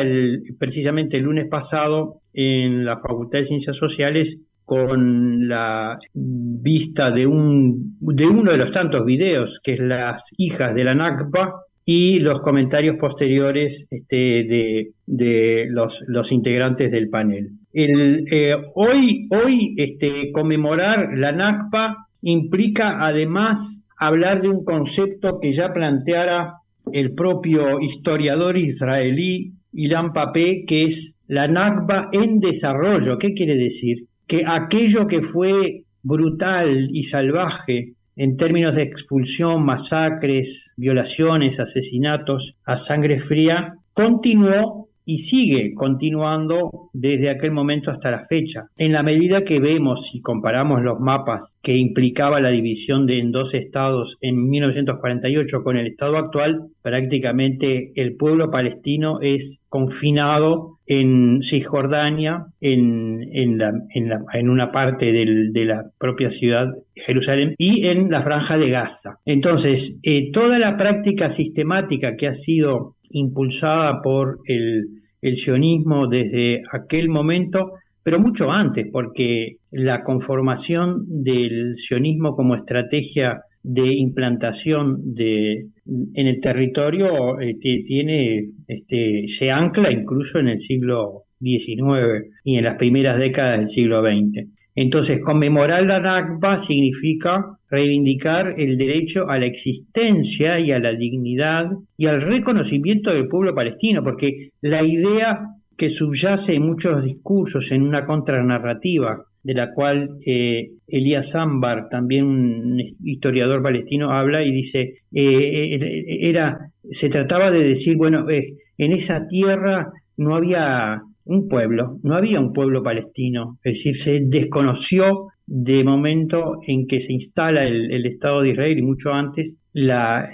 [0.58, 7.96] precisamente el lunes pasado en la Facultad de Ciencias Sociales con la vista de, un,
[8.00, 12.40] de uno de los tantos videos, que es Las hijas de la Nakba, y los
[12.40, 17.52] comentarios posteriores este, de, los, integrantes del panel.
[17.72, 25.54] El, eh, hoy hoy este, conmemorar la NACPA implica además hablar de un concepto que
[25.54, 26.56] ya planteara
[26.92, 33.16] el propio historiador israelí Ilan Papé, que es la NACPA en desarrollo.
[33.16, 34.08] ¿Qué quiere decir?
[34.26, 42.76] Que aquello que fue brutal y salvaje en términos de expulsión, masacres, violaciones, asesinatos a
[42.76, 44.77] sangre fría, continuó
[45.08, 48.66] y sigue continuando desde aquel momento hasta la fecha.
[48.76, 53.32] En la medida que vemos y comparamos los mapas que implicaba la división de en
[53.32, 61.42] dos estados en 1948 con el estado actual, prácticamente el pueblo palestino es confinado en
[61.42, 63.60] Cisjordania, en, en,
[63.92, 69.20] en, una parte de la propia ciudad Jerusalén y en la franja de Gaza.
[69.24, 74.97] Entonces, eh, toda la práctica sistemática que ha sido impulsada por el,
[75.36, 83.92] sionismo desde aquel momento, pero mucho antes, porque la conformación del sionismo como estrategia de
[83.92, 85.66] implantación de,
[86.14, 92.64] en el territorio eh, tiene, este, se ancla incluso en el siglo XIX y en
[92.64, 94.48] las primeras décadas del siglo XX.
[94.74, 101.70] Entonces, conmemorar la Nakba significa reivindicar el derecho a la existencia y a la dignidad
[101.96, 107.82] y al reconocimiento del pueblo palestino, porque la idea que subyace en muchos discursos, en
[107.82, 115.02] una contranarrativa, de la cual eh, Elías Zambar, también un historiador palestino, habla y dice,
[115.12, 121.98] eh, eh, era, se trataba de decir, bueno, en esa tierra no había un pueblo,
[122.02, 127.64] no había un pueblo palestino, es decir, se desconoció de momento en que se instala
[127.64, 130.28] el, Estado de Israel y mucho antes la,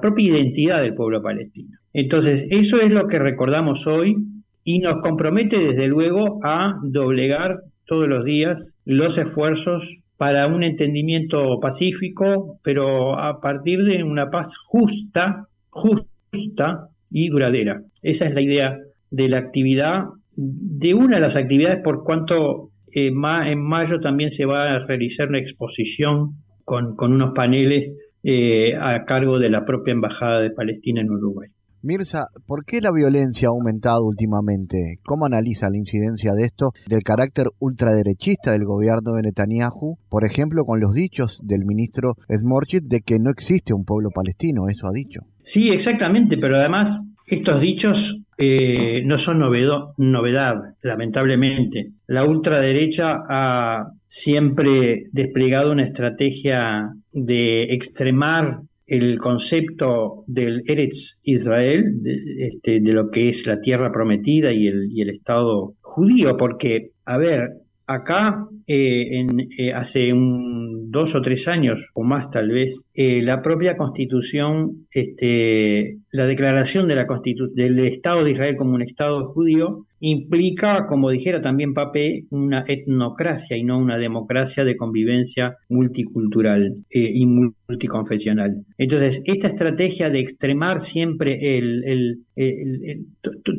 [0.00, 1.76] propia identidad del pueblo palestino.
[1.92, 4.16] Entonces, eso es lo que recordamos hoy
[4.62, 11.58] y nos compromete desde luego a doblegar todos los días los esfuerzos para un entendimiento
[11.60, 17.82] pacífico, pero a partir de una paz justa, justa y duradera.
[18.02, 18.78] Esa es la idea
[19.10, 20.04] de la actividad
[20.36, 25.28] de una de las actividades, por cuanto eh, en mayo también se va a realizar
[25.28, 31.10] una exposición con, unos paneles eh, a cargo de la propia Embajada de Palestina en
[31.10, 31.48] Uruguay.
[31.82, 34.98] Mirza, ¿por qué la violencia ha aumentado últimamente?
[35.02, 39.96] ¿Cómo analiza la incidencia de esto del carácter ultraderechista del gobierno de Netanyahu?
[40.10, 44.68] Por ejemplo, con los dichos del ministro Smorchit de que no existe un pueblo palestino,
[44.68, 45.22] eso ha dicho.
[45.42, 51.90] Sí, exactamente, pero además estos dichos eh, no son novedad, lamentablemente.
[52.06, 62.16] La ultraderecha ha siempre desplegado una estrategia de extremar el concepto del Eretz Israel, de,
[62.38, 67.58] este, de, lo que es la tierra prometida y el, Estado judío, porque, a ver,
[67.86, 73.22] acá eh, en, eh, hace un, dos o tres años o más tal vez, eh,
[73.22, 77.06] la propia constitución, este, la declaración de la
[77.54, 83.56] del Estado de Israel como un Estado judío, implica, como dijera también Pape, una etnocracia
[83.56, 88.66] y no una democracia de convivencia multicultural eh, y multiconfesional.
[88.76, 91.38] Entonces, esta estrategia de extremar siempre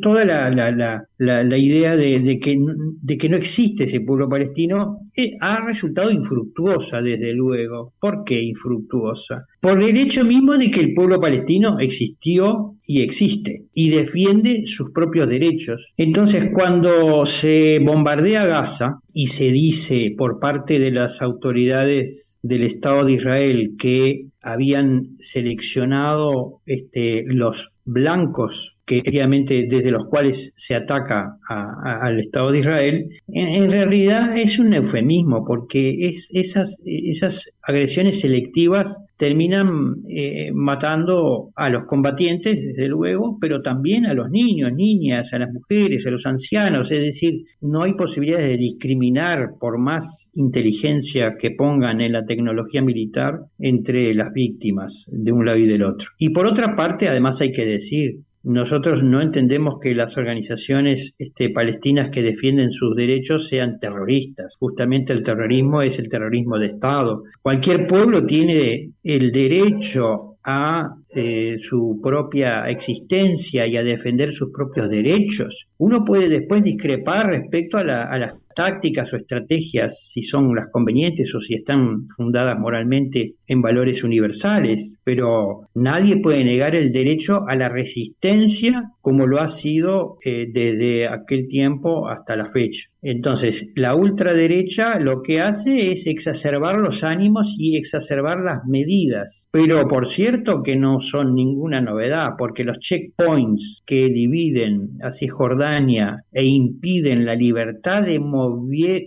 [0.00, 2.58] toda la, idea de, que,
[3.02, 7.92] de que no existe ese pueblo palestino eh, ha resultado infructuosa, desde luego.
[8.00, 9.31] ¿Por qué infructuosa?
[9.60, 14.90] Por el hecho mismo de que el pueblo palestino existió y existe y defiende sus
[14.90, 15.92] propios derechos.
[15.96, 23.04] Entonces, cuando se bombardea Gaza y se dice por parte de las autoridades del Estado
[23.04, 31.38] de Israel que habían seleccionado este, los blancos que obviamente desde los cuales se ataca
[31.48, 38.98] al Estado de Israel, en, realidad es un eufemismo, porque es, esas, esas agresiones selectivas
[39.22, 45.38] terminan eh, matando a los combatientes, desde luego, pero también a los niños, niñas, a
[45.38, 51.36] las mujeres, a los ancianos, es decir, no hay posibilidades de discriminar por más inteligencia
[51.38, 56.08] que pongan en la tecnología militar entre las víctimas de un lado y del otro.
[56.18, 61.50] Y por otra parte, además hay que decir, nosotros no entendemos que las organizaciones este,
[61.50, 64.56] palestinas que defienden sus derechos sean terroristas.
[64.58, 67.24] Justamente el terrorismo es el terrorismo de Estado.
[67.40, 74.88] Cualquier pueblo tiene el derecho a eh, su propia existencia y a defender sus propios
[74.88, 75.68] derechos.
[75.76, 81.40] Uno puede después discrepar respecto a, las tácticas o estrategias, si son las convenientes o
[81.40, 87.68] si están fundadas moralmente en valores universales, pero nadie puede negar el derecho a la
[87.68, 92.88] resistencia como lo ha sido eh, desde aquel tiempo hasta la fecha.
[93.02, 99.48] Entonces, la ultraderecha lo que hace es exacerbar los ánimos y exacerbar las medidas.
[99.50, 106.24] Pero por cierto que no son ninguna novedad, porque los checkpoints que dividen a Cisjordania
[106.32, 108.20] e impiden la libertad de,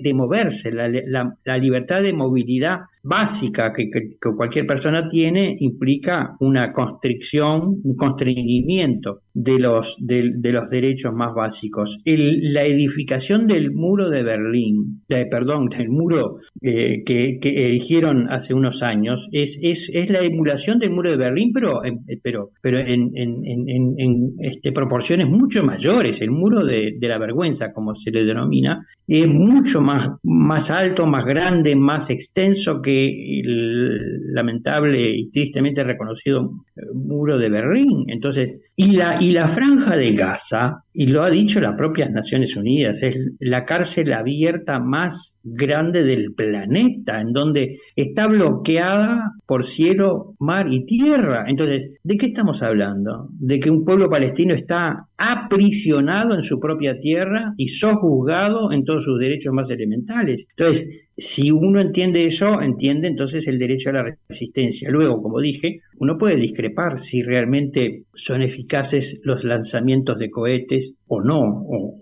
[0.02, 3.90] de moverse, la libertad de movilidad básica que,
[4.36, 11.98] cualquier persona tiene implica una constricción, un constreñimiento de los, de, los derechos más básicos.
[12.06, 18.82] la edificación del muro de Berlín, perdón, del muro eh, que, que, erigieron hace unos
[18.82, 21.82] años, es, es, es, la emulación del muro de Berlín, pero,
[22.24, 26.22] pero, pero en, en, en, en este, proporciones mucho mayores.
[26.22, 31.06] El muro de, de, la vergüenza, como se le denomina, es mucho más, más alto,
[31.08, 36.52] más grande, más extenso que el lamentable y tristemente reconocido
[36.94, 38.06] muro de Berlín.
[38.08, 42.56] Entonces, y la, y la franja de Gaza, y lo ha dicho las propias Naciones
[42.56, 50.36] Unidas, es la cárcel abierta más grande del planeta, en donde está bloqueada por cielo,
[50.40, 51.46] mar y tierra.
[51.48, 53.30] Entonces, ¿de qué estamos hablando?
[53.32, 59.04] De que un pueblo palestino está aprisionado en su propia tierra y sojuzgado en todos
[59.04, 60.48] sus derechos más elementales.
[60.58, 64.90] Entonces, si uno entiende eso, entiende entonces el derecho a la resistencia.
[64.92, 71.22] Luego, como dije, uno puede discrepar si realmente son eficaces los lanzamientos de cohetes o
[71.22, 72.02] no, o,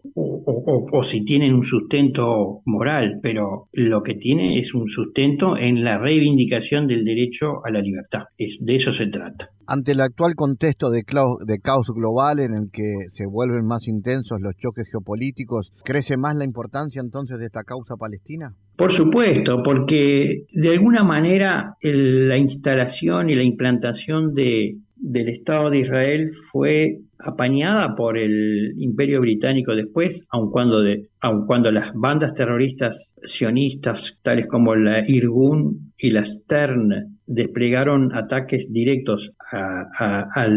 [0.91, 5.97] o, si tienen un sustento moral, pero lo que tiene es un sustento en la
[5.97, 8.23] reivindicación del derecho a la libertad.
[8.37, 9.49] Es, de eso se trata.
[9.65, 11.03] Ante el actual contexto de,
[11.45, 16.35] de caos global en el que se vuelven más intensos los choques geopolíticos, ¿crece más
[16.35, 18.55] la importancia entonces de esta causa palestina?
[18.75, 25.79] Por supuesto, porque de alguna manera la instalación y la implantación de, del Estado de
[25.79, 30.81] Israel fue apañada por el Imperio Británico después, aun cuando,
[31.19, 38.71] aun cuando las bandas terroristas sionistas, tales como la Irgun y la Stern, desplegaron ataques
[38.71, 40.47] directos a,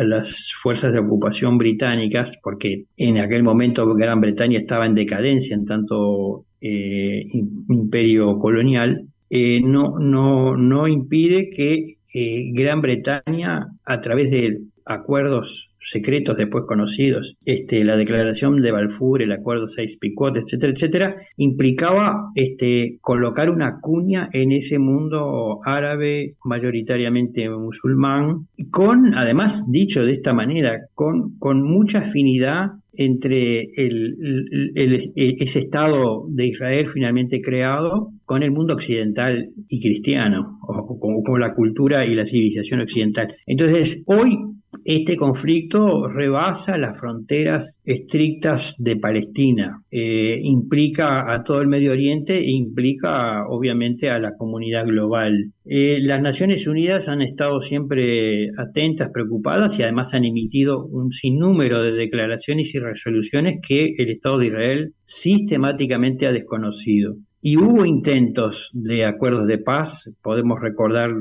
[0.00, 5.66] las fuerzas de ocupación británicas, porque en aquel momento Gran Bretaña estaba en decadencia en
[5.66, 7.26] tanto eh,
[7.68, 15.70] imperio colonial, eh, no, no, no impide que eh, Gran Bretaña, a través de acuerdos
[15.80, 22.30] secretos después conocidos, este, la declaración de Balfour, el acuerdo 6 Picot, etcétera, etcétera, implicaba
[22.34, 30.32] este, colocar una cuña en ese mundo árabe mayoritariamente musulmán, con, además dicho de esta
[30.32, 33.68] manera, con, con mucha afinidad entre
[35.14, 41.54] ese Estado de Israel finalmente creado con el mundo occidental y cristiano, o con, la
[41.54, 43.36] cultura y la civilización occidental.
[43.46, 44.36] Entonces, hoy
[44.84, 52.38] este conflicto rebasa las fronteras estrictas de Palestina, eh, implica a todo el Medio Oriente
[52.38, 55.52] e implica obviamente a la comunidad global.
[55.64, 61.82] Eh, las Naciones Unidas han estado siempre atentas, preocupadas y además han emitido un sinnúmero
[61.82, 67.16] de declaraciones y resoluciones que el Estado de Israel sistemáticamente ha desconocido.
[67.40, 71.12] Y hubo intentos de acuerdos de paz, podemos recordar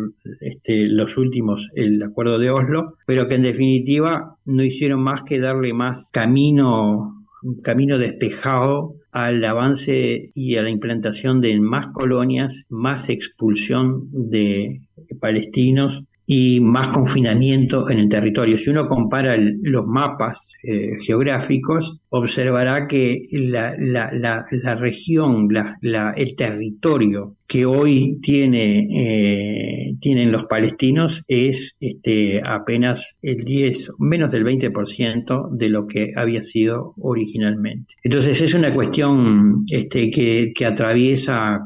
[0.42, 5.40] este, los últimos, el acuerdo de Oslo, pero que en definitiva no hicieron más que
[5.40, 7.24] darle más camino,
[7.62, 14.82] camino despejado al avance y a la implantación de más colonias, más expulsión de
[15.20, 18.58] palestinos y más confinamiento en el territorio.
[18.58, 25.48] Si uno compara los mapas eh, geográficos, observará que la, la, la, la región,
[25.82, 34.34] el territorio que hoy tiene, eh, tienen los palestinos es este, apenas el 10, menos
[34.34, 37.96] del 20% de lo que había sido originalmente.
[38.04, 41.62] Entonces es una cuestión este, que, atraviesa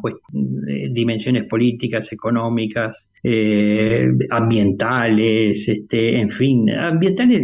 [0.67, 7.41] eh, dimensiones políticas, económicas, eh, ambientales, este, en fin, ambientales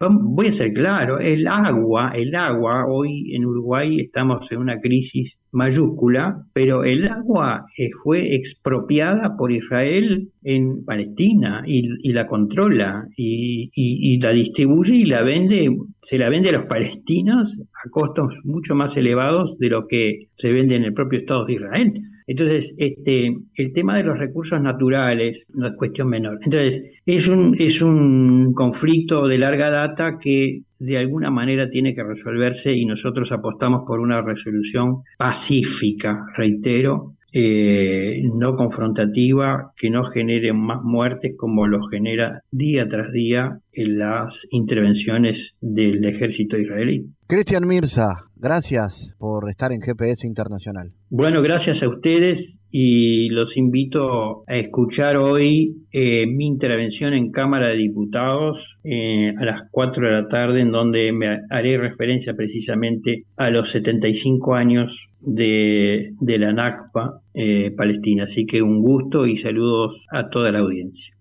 [0.00, 5.38] voy a ser claro, el agua, el agua, hoy en Uruguay estamos en una crisis
[5.52, 14.18] mayúscula, pero el agua eh, fue expropiada por Israel en Palestina y, la controla y,
[14.20, 15.70] la distribuye y la vende,
[16.02, 20.52] se la vende a los palestinos a costos mucho más elevados de lo que se
[20.52, 21.92] vende en el propio Estado de Israel.
[22.26, 26.38] Entonces, este, el tema de los recursos naturales no es cuestión menor.
[26.42, 32.02] Entonces, es un, es un conflicto de larga data que de alguna manera tiene que
[32.02, 40.52] resolverse y nosotros apostamos por una resolución pacífica, reitero, eh, no confrontativa, que no genere
[40.52, 47.08] más muertes como lo genera día tras día en las intervenciones del ejército israelí.
[47.26, 50.92] Cristian Mirza, gracias por estar en GPS Internacional.
[51.08, 57.68] Bueno, gracias a ustedes y los invito a escuchar hoy eh, mi intervención en Cámara
[57.68, 63.24] de Diputados eh, a las 4 de la tarde, en donde me haré referencia precisamente
[63.38, 68.24] a los 75 años de, la NACPA eh, palestina.
[68.24, 71.16] Así que un gusto y saludos a toda la audiencia.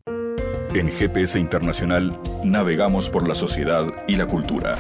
[0.76, 4.76] En GPS Internacional navegamos por la sociedad y la cultura.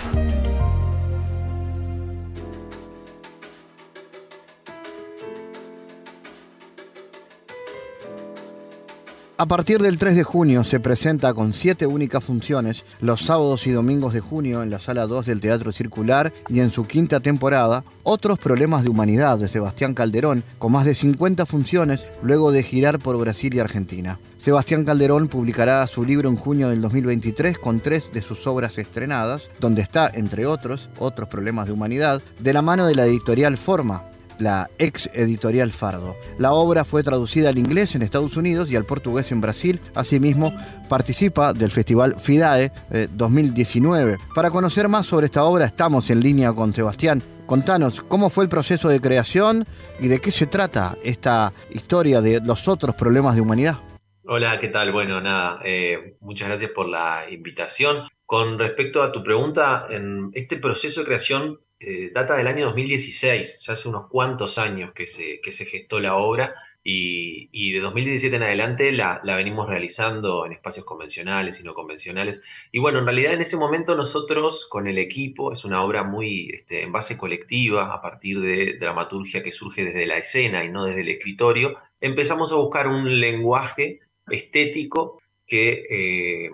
[9.36, 13.72] A partir del 3 de junio se presenta con siete únicas funciones los sábados y
[13.72, 17.84] domingos de junio en la sala 2 del Teatro Circular y en su quinta temporada
[18.04, 23.00] Otros Problemas de Humanidad de Sebastián Calderón con más de 50 funciones luego de girar
[23.00, 24.20] por Brasil y Argentina.
[24.38, 29.50] Sebastián Calderón publicará su libro en junio del 2023 con tres de sus obras estrenadas,
[29.60, 34.04] donde está, entre otros, Otros Problemas de Humanidad, de la mano de la editorial Forma,
[34.40, 36.16] la ex editorial Fardo.
[36.38, 39.80] La obra fue traducida al inglés en Estados Unidos y al portugués en Brasil.
[39.96, 40.54] Asimismo,
[40.90, 42.72] participa del Festival FIDAE
[43.12, 44.14] 2019.
[44.14, 47.22] Eh, Para conocer más sobre esta obra estamos en línea con Sebastián.
[47.46, 49.66] Contanos cómo fue el proceso de creación
[50.00, 53.80] y de qué se trata esta historia de los otros problemas de humanidad.
[54.26, 54.94] Hola, ¿qué tal?
[54.94, 58.08] Bueno, nada, eh, muchas gracias por la invitación.
[58.26, 63.62] Con respecto a tu pregunta, en este proceso de creación eh, data del año 2016,
[63.62, 68.36] ya hace unos cuantos años que se, que se gestó la obra y, de 2017
[68.36, 72.42] en adelante la, venimos realizando en espacios convencionales y no convencionales.
[72.72, 76.50] Y bueno, en realidad en ese momento nosotros con el equipo, es una obra muy
[76.54, 80.86] este, en base colectiva, a partir de dramaturgia que surge desde la escena y no
[80.86, 86.52] desde el escritorio, empezamos a buscar un lenguaje estético que, eh,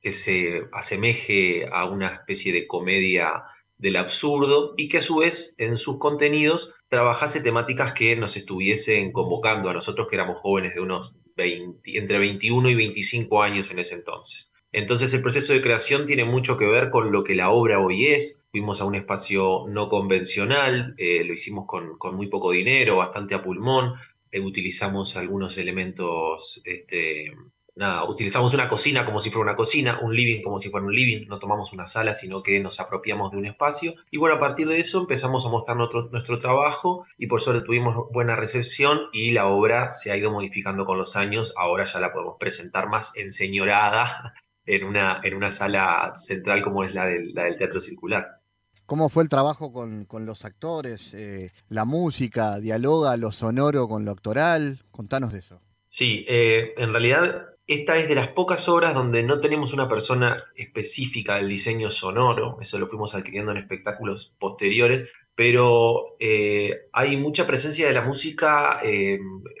[0.00, 3.44] que se asemeje a una especie de comedia
[3.78, 9.12] del absurdo y que a su vez en sus contenidos trabajase temáticas que nos estuviesen
[9.12, 13.78] convocando a nosotros que éramos jóvenes de unos 20, entre 21 y 25 años en
[13.78, 14.50] ese entonces.
[14.72, 18.06] Entonces el proceso de creación tiene mucho que ver con lo que la obra hoy
[18.06, 18.46] es.
[18.50, 23.42] Fuimos a un espacio no convencional, eh, lo hicimos con, muy poco dinero, bastante a
[23.42, 23.94] pulmón,
[24.30, 27.32] eh, utilizamos algunos elementos este,
[27.76, 30.94] nada, utilizamos una cocina como si fuera una cocina, un living como si fuera un
[30.94, 33.94] living, no tomamos una sala, sino que nos apropiamos de un espacio.
[34.10, 37.64] Y bueno, a partir de eso empezamos a mostrar nuestro, nuestro trabajo y por suerte
[37.64, 41.52] tuvimos buena recepción y la obra se ha ido modificando con los años.
[41.56, 44.34] Ahora ya la podemos presentar más enseñorada
[44.66, 48.40] en una, en una sala central como es la del, la del Teatro Circular.
[48.86, 51.12] ¿Cómo fue el trabajo con, los actores?
[51.12, 54.78] Eh, ¿La música dialoga lo sonoro con lo actoral?
[54.92, 55.60] Contanos de eso.
[55.86, 60.36] Sí, eh, en realidad esta es de las pocas obras donde no tenemos una persona
[60.56, 67.46] específica del diseño sonoro, eso lo fuimos adquiriendo en espectáculos posteriores, pero eh, hay mucha
[67.46, 68.80] presencia de la música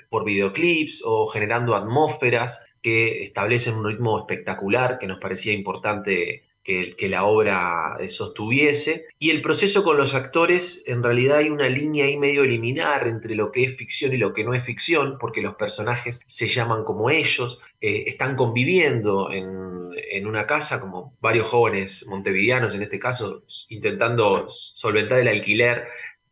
[0.08, 7.08] por videoclips o generando atmósferas que establecen un ritmo espectacular que nos parecía importante que,
[7.08, 9.06] la obra sostuviese.
[9.18, 13.36] Y el proceso con los actores, en realidad hay una línea ahí medio eliminar entre
[13.36, 16.82] lo que es ficción y lo que no es ficción, porque los personajes se llaman
[16.82, 22.98] como ellos, eh, están conviviendo en, en, una casa, como varios jóvenes montevideanos en este
[22.98, 25.86] caso, intentando solventar el alquiler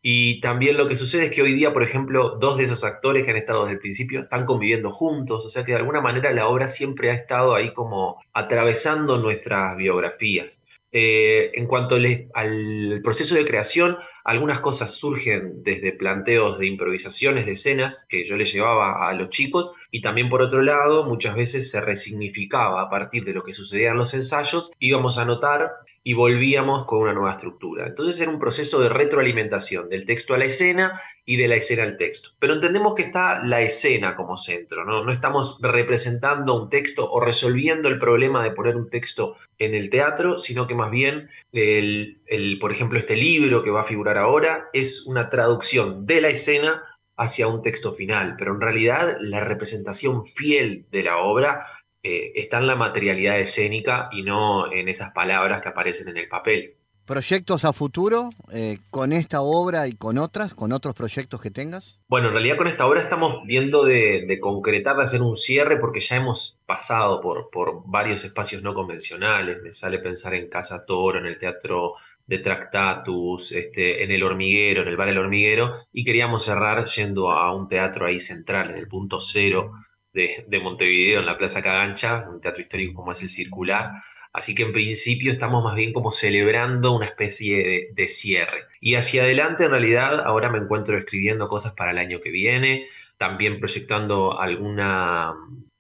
[0.07, 3.25] y también lo que sucede es que hoy día, por ejemplo, dos de esos actores
[3.25, 6.31] que han estado desde el principio están conviviendo juntos, o sea que de alguna manera
[6.35, 10.63] la obra siempre ha estado ahí como atravesando nuestras biografías.
[10.93, 11.97] Eh, en cuanto
[12.35, 18.37] al proceso de creación, algunas cosas surgen desde planteos de improvisaciones de escenas que yo
[18.37, 22.91] les llevaba a los chicos y también por otro lado muchas veces se resignificaba a
[22.91, 25.73] partir de lo que sucedía en los ensayos, íbamos a notar
[26.07, 27.87] y volvíamos con una nueva estructura.
[27.87, 31.83] Entonces era un proceso de retroalimentación del texto a la escena y de la escena
[31.83, 32.29] al texto.
[32.39, 35.03] Pero entendemos que está la escena como centro, ¿no?
[35.03, 39.89] No estamos representando un texto o resolviendo el problema de poner un texto en el
[39.89, 44.19] teatro, sino que más bien, el, el, por ejemplo, este libro que va a figurar
[44.19, 46.83] ahora es una traducción de la escena
[47.17, 51.67] hacia un texto final, pero en realidad la representación fiel de la obra
[52.05, 56.29] eh, está en la materialidad escénica y no en esas palabras que aparecen en el
[56.29, 56.77] papel.
[57.07, 61.99] ¿Proyectos a futuro eh, con esta obra y con otras, con otros proyectos que tengas?
[62.07, 66.01] Bueno, en realidad con esta obra estamos viendo de, concretar, de hacer un cierre, porque
[66.01, 69.63] ya hemos pasado por, por varios espacios no convencionales.
[69.63, 71.95] Me sale pensar en Casa Toro, en el Teatro
[72.27, 77.31] de Tractatus, este, en el Hormiguero, en el Bar El Hormiguero, y queríamos cerrar yendo
[77.31, 79.73] a un teatro ahí central, en el punto cero
[80.15, 83.91] de, Montevideo, en la Plaza Cagancha, un teatro histórico como es el Circular.
[84.33, 88.65] Así que en principio estamos más bien como celebrando una especie de, cierre.
[88.81, 92.87] Y hacia adelante, en realidad, ahora me encuentro escribiendo cosas para el año que viene,
[93.17, 95.35] también proyectando alguna,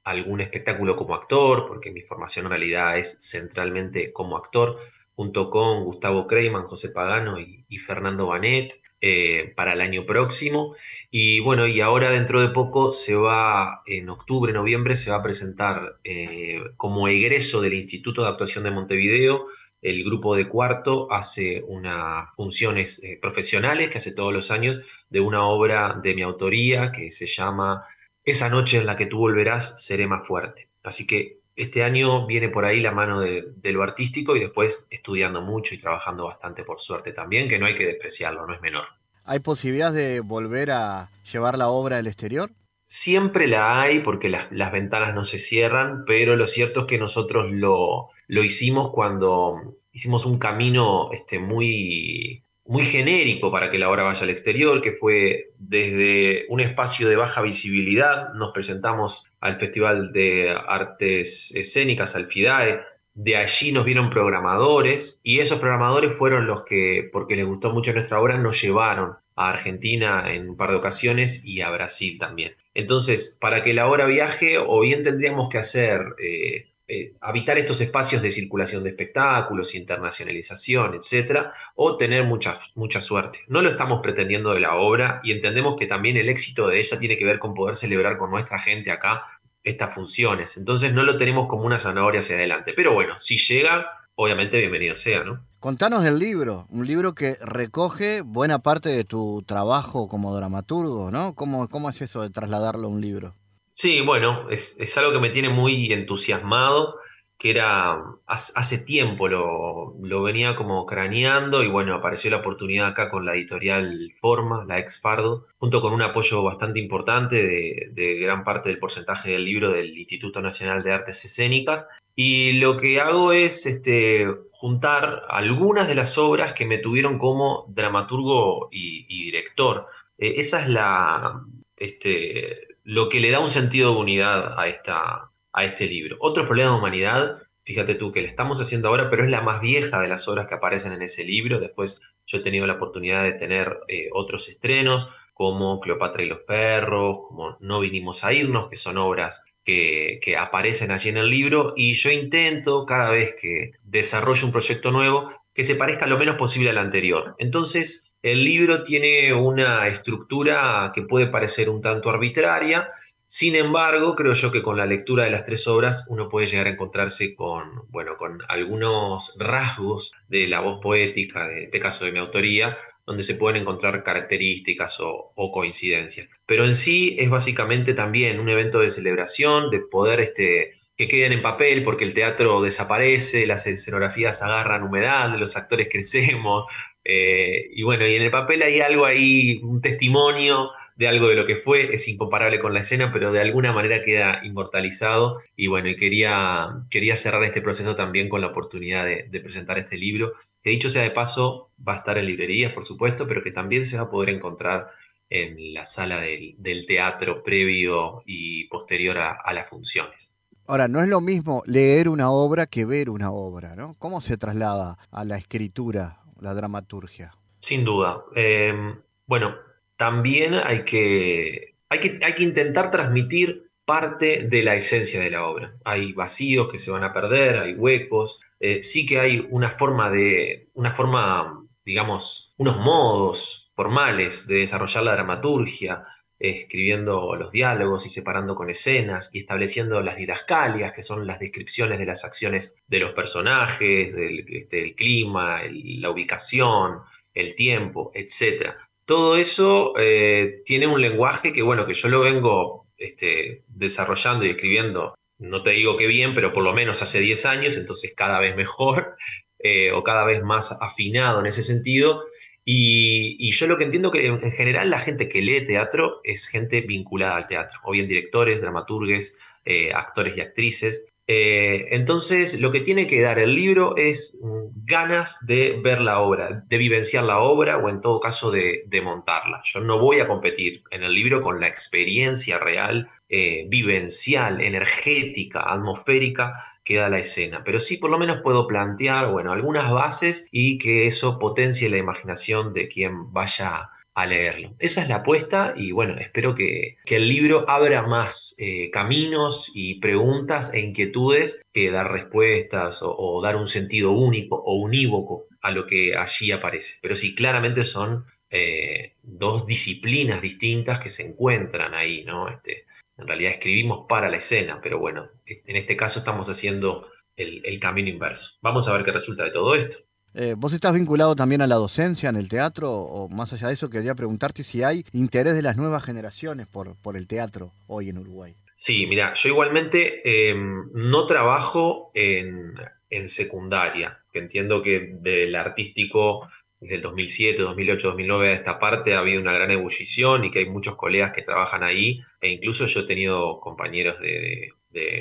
[0.04, 4.78] algún espectáculo como actor, porque mi formación en realidad es centralmente como actor,
[5.16, 8.72] junto con Gustavo Kreiman, José Pagano y, y Fernando Banet.
[9.06, 10.76] Eh, para el año próximo.
[11.10, 15.22] Y bueno, y ahora dentro de poco se va, en octubre, noviembre, se va a
[15.22, 19.44] presentar eh, como egreso del Instituto de Actuación de Montevideo.
[19.82, 25.20] El grupo de cuarto hace unas funciones eh, profesionales que hace todos los años de
[25.20, 27.84] una obra de mi autoría que se llama
[28.24, 30.68] Esa noche en la que tú volverás, seré más fuerte.
[30.82, 35.40] Así que este año viene por ahí la mano de, lo artístico y después estudiando
[35.40, 38.84] mucho y trabajando bastante por suerte también, que no hay que despreciarlo, no es menor.
[39.24, 42.50] ¿Hay posibilidades de volver a llevar la obra al exterior?
[42.82, 47.50] Siempre la hay porque las, ventanas no se cierran, pero lo cierto es que nosotros
[47.50, 54.02] lo, lo hicimos cuando hicimos un camino este, muy, muy genérico para que la obra
[54.02, 60.10] vaya al exterior, que fue desde un espacio de baja visibilidad, nos presentamos al Festival
[60.10, 62.80] de Artes Escénicas, al FIDAE,
[63.12, 67.92] de allí nos vieron programadores y esos programadores fueron los que, porque les gustó mucho
[67.92, 72.56] nuestra obra, nos llevaron a Argentina en un par de ocasiones y a Brasil también.
[72.72, 77.80] Entonces, para que la obra viaje, o bien tendríamos que hacer eh, eh, habitar estos
[77.80, 83.40] espacios de circulación de espectáculos, internacionalización, etcétera, o tener mucha, mucha suerte.
[83.48, 86.98] No lo estamos pretendiendo de la obra y entendemos que también el éxito de ella
[86.98, 89.24] tiene que ver con poder celebrar con nuestra gente acá
[89.62, 90.58] estas funciones.
[90.58, 92.74] Entonces no lo tenemos como una zanahoria hacia adelante.
[92.76, 95.42] Pero bueno, si llega, obviamente bienvenido sea, ¿no?
[95.60, 101.34] Contanos del libro, un libro que recoge buena parte de tu trabajo como dramaturgo, ¿no?
[101.34, 103.34] ¿Cómo, cómo es eso de trasladarlo a un libro?
[103.76, 107.00] Sí, bueno, es, algo que me tiene muy entusiasmado,
[107.36, 113.26] que era, hace tiempo lo, venía como craneando y bueno, apareció la oportunidad acá con
[113.26, 118.68] la editorial Forma, la ex Fardo, junto con un apoyo bastante importante de, gran parte
[118.68, 121.88] del porcentaje del libro del Instituto Nacional de Artes Escénicas.
[122.14, 127.66] Y lo que hago es este, juntar algunas de las obras que me tuvieron como
[127.70, 129.88] dramaturgo y, director.
[130.16, 131.42] Eh, esa es la,
[131.76, 136.16] este, lo que le da un sentido de unidad a esta, a este libro.
[136.20, 139.60] Otro problema de humanidad, fíjate tú que le estamos haciendo ahora, pero es la más
[139.60, 141.60] vieja de las obras que aparecen en ese libro.
[141.60, 146.40] Después yo he tenido la oportunidad de tener eh, otros estrenos como Cleopatra y los
[146.40, 151.30] perros, como No vinimos a irnos, que son obras que, que, aparecen allí en el
[151.30, 156.18] libro y yo intento cada vez que desarrollo un proyecto nuevo que se parezca lo
[156.18, 157.36] menos posible al anterior.
[157.38, 162.90] Entonces, el libro tiene una estructura que puede parecer un tanto arbitraria,
[163.26, 166.66] sin embargo, creo yo que con la lectura de las tres obras uno puede llegar
[166.66, 172.12] a encontrarse con, bueno, con algunos rasgos de la voz poética, en este caso de
[172.12, 172.76] mi autoría,
[173.06, 176.28] donde se pueden encontrar características o, coincidencias.
[176.46, 181.32] Pero en sí es básicamente también un evento de celebración, de poder este, que queden
[181.32, 186.66] en papel, porque el teatro desaparece, las escenografías agarran humedad, los actores crecemos,
[187.04, 191.34] eh, y bueno, y en el papel hay algo ahí, un testimonio de algo de
[191.34, 195.40] lo que fue, es incomparable con la escena, pero de alguna manera queda inmortalizado.
[195.56, 199.76] Y bueno, y quería, quería cerrar este proceso también con la oportunidad de, de presentar
[199.78, 200.34] este libro
[200.64, 203.84] que dicho sea de paso, va a estar en librerías, por supuesto, pero que también
[203.84, 204.88] se va a poder encontrar
[205.28, 210.38] en la sala del, teatro previo y posterior a, las funciones.
[210.66, 213.96] Ahora, no es lo mismo leer una obra que ver una obra, ¿no?
[213.98, 217.34] ¿Cómo se traslada a la escritura, la dramaturgia?
[217.58, 218.24] Sin duda.
[218.34, 219.54] Em, bueno,
[219.96, 225.44] también hay que, hay, que, hay que intentar transmitir parte de la esencia de la
[225.44, 225.74] obra.
[225.84, 230.10] Hay vacíos que se van a perder, hay huecos, eh, sí que hay una forma
[230.10, 236.04] de, una forma, digamos, unos modos formales de desarrollar la dramaturgia,
[236.38, 241.98] escribiendo los diálogos y separando con escenas y estableciendo las didascalias, que son las descripciones
[241.98, 247.00] de las acciones de los personajes, del, este, clima, la ubicación,
[247.32, 248.74] el tiempo, etc.
[249.04, 254.50] Todo eso eh, tiene un lenguaje que, bueno, que yo lo vengo este, desarrollando y
[254.50, 258.40] escribiendo no te digo que bien, pero por lo menos hace 10 años, entonces cada
[258.40, 259.16] vez mejor
[259.58, 262.22] eh, o cada vez más afinado en ese sentido.
[262.64, 266.80] Y, yo lo que entiendo que en, general la gente que lee teatro es gente
[266.80, 271.06] vinculada al teatro, o bien directores, dramaturgues, eh, actores y actrices.
[271.26, 276.20] Eh, entonces, lo que tiene que dar el libro es mm, ganas de ver la
[276.20, 279.60] obra, de vivenciar la obra o en todo caso de, montarla.
[279.64, 285.60] Yo no voy a competir en el libro con la experiencia real, eh, vivencial, energética,
[285.60, 286.54] atmosférica
[286.84, 290.78] que da la escena, pero sí por lo menos puedo plantear, bueno, algunas bases y
[290.78, 294.74] que eso potencie la imaginación de quien vaya a leerlo.
[294.78, 299.98] Esa es la apuesta y bueno, espero que, el libro abra más eh, caminos y
[299.98, 305.86] preguntas e inquietudes que dar respuestas o, dar un sentido único o unívoco a lo
[305.86, 306.98] que allí aparece.
[307.02, 312.48] Pero sí, claramente son eh, dos disciplinas distintas que se encuentran ahí, ¿no?
[312.48, 312.84] Este,
[313.18, 318.08] en realidad escribimos para la escena, pero bueno, en este caso estamos haciendo el camino
[318.08, 318.58] inverso.
[318.62, 319.98] Vamos a ver qué resulta de todo esto.
[320.36, 322.90] Eh, ¿Vos estás vinculado también a la docencia en el teatro?
[322.90, 326.96] O más allá de eso, quería preguntarte si hay interés de las nuevas generaciones por,
[327.00, 328.56] por el teatro hoy en Uruguay.
[328.74, 332.74] Sí, mira, yo igualmente em, no trabajo en,
[333.10, 336.48] en, secundaria, que entiendo que del artístico
[336.84, 340.60] desde el 2007, 2008, 2009 a esta parte ha habido una gran ebullición y que
[340.60, 344.72] hay muchos colegas que trabajan ahí e incluso yo he tenido compañeros de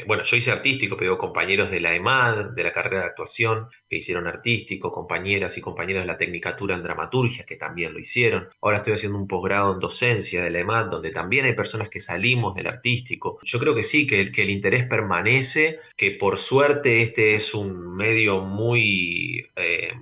[0.05, 3.97] bueno, yo hice artístico, pero compañeros de la EMAD, de la carrera de actuación, que
[3.97, 8.49] hicieron artístico, compañeras y compañeros de la tecnicatura en dramaturgia, que también lo hicieron.
[8.61, 12.01] Ahora estoy haciendo un posgrado en docencia de la EMAD, donde también hay personas que
[12.01, 13.39] salimos del artístico.
[13.43, 18.41] Yo creo que sí, que, el interés permanece, que por suerte este es un medio
[18.41, 19.47] muy...
[19.55, 19.93] Eh,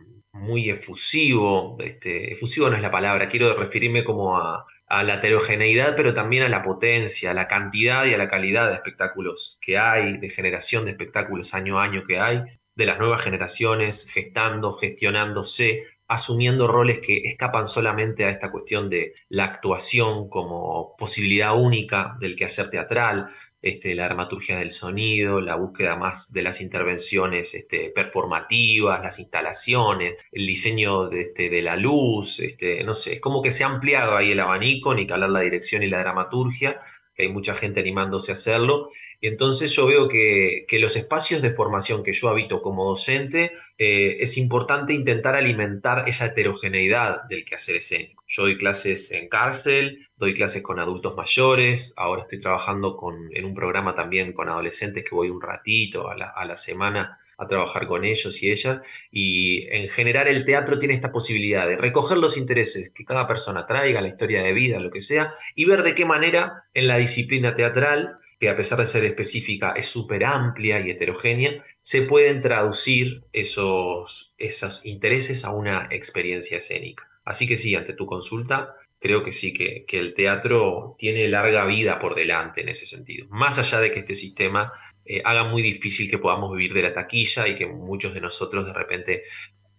[0.42, 5.96] muy efusivo, este, efusivo no es la palabra, quiero referirme como a, a la heterogeneidad,
[5.96, 9.78] pero también a la potencia, a la cantidad y a la calidad de espectáculos que
[9.78, 12.44] hay, de generación de espectáculos año a año que hay,
[12.76, 19.14] de las nuevas generaciones gestando, gestionándose, asumiendo roles que escapan solamente a esta cuestión de
[19.30, 23.30] la actuación como posibilidad única del quehacer teatral,
[23.62, 30.16] este, la dramaturgia del sonido, la búsqueda más de las intervenciones este, performativas, las instalaciones,
[30.32, 33.68] el diseño de, este, de la luz, este, no sé, es como que se ha
[33.68, 36.80] ampliado ahí el abanico, ni que hablar la dirección y la dramaturgia,
[37.22, 41.52] que hay mucha gente animándose a hacerlo, y entonces yo veo que, los espacios de
[41.52, 47.76] formación que yo habito como docente, eh, es importante intentar alimentar esa heterogeneidad del quehacer
[47.76, 48.24] escénico.
[48.28, 53.46] Yo doy clases en cárcel, doy clases con adultos mayores, ahora estoy trabajando con, en
[53.46, 57.48] un programa también con adolescentes que voy un ratito a la, a la semana a
[57.48, 58.82] trabajar con ellos y ellas.
[59.12, 63.66] Y en general el teatro tiene esta posibilidad de recoger los intereses que cada persona
[63.66, 66.98] traiga, la historia de vida, lo que sea, y ver de qué manera en la
[66.98, 72.42] disciplina teatral que a pesar de ser específica es súper amplia y heterogénea, se pueden
[72.42, 77.08] traducir esos, esos intereses a una experiencia escénica.
[77.24, 81.66] Así que sí, ante tu consulta, creo que sí, que, que, el teatro tiene larga
[81.66, 83.28] vida por delante en ese sentido.
[83.30, 84.74] Más allá de que este sistema
[85.14, 88.66] eh, haga muy difícil que podamos vivir de la taquilla y que muchos de nosotros
[88.66, 89.24] de repente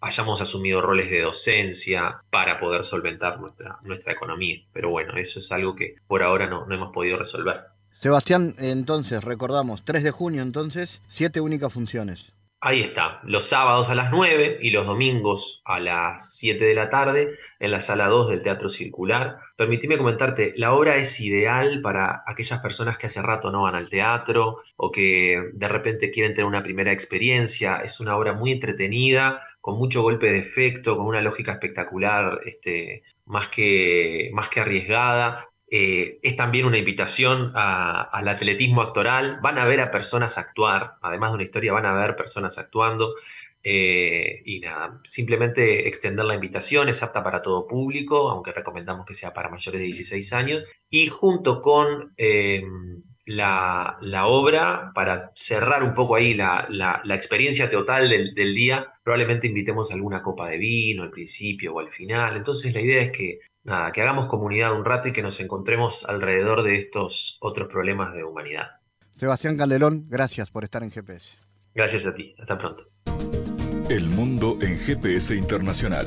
[0.02, 4.58] hayamos asumido roles de docencia para poder solventar nuestra, nuestra economía.
[4.74, 7.60] Pero bueno, eso es algo que por ahora no, no hemos podido resolver.
[7.98, 12.32] Sebastián, entonces, recordamos, 3 de junio entonces, siete únicas funciones.
[12.64, 16.90] Ahí está, los sábados a las 9 y los domingos a las 7 de la
[16.90, 19.40] tarde en la sala 2 del Teatro Circular.
[19.56, 23.90] Permitime comentarte, la obra es ideal para aquellas personas que hace rato no van al
[23.90, 27.78] teatro o que de repente quieren tener una primera experiencia.
[27.78, 33.02] Es una obra muy entretenida, con mucho golpe de efecto, con una lógica espectacular, este,
[33.24, 35.48] más, que, más que arriesgada.
[35.74, 39.38] Eh, es también una invitación al atletismo actoral.
[39.42, 43.14] Van a ver a personas actuar, además de una historia, van a ver personas actuando.
[43.64, 49.14] Eh, y nada, simplemente extender la invitación, es apta para todo público, aunque recomendamos que
[49.14, 50.66] sea para mayores de 16 años.
[50.90, 52.62] Y junto con eh,
[53.24, 53.96] la,
[54.26, 60.20] obra, para cerrar un poco ahí la, experiencia total del, del, día, probablemente invitemos alguna
[60.20, 62.36] copa de vino al principio o al final.
[62.36, 66.04] Entonces la idea es que nada, que hagamos comunidad un rato y que nos encontremos
[66.08, 68.80] alrededor de estos otros problemas de humanidad.
[69.10, 71.36] Sebastián Calderón, gracias por estar en GPS.
[71.74, 72.84] Gracias a ti, hasta pronto.
[73.88, 76.06] El mundo en GPS Internacional.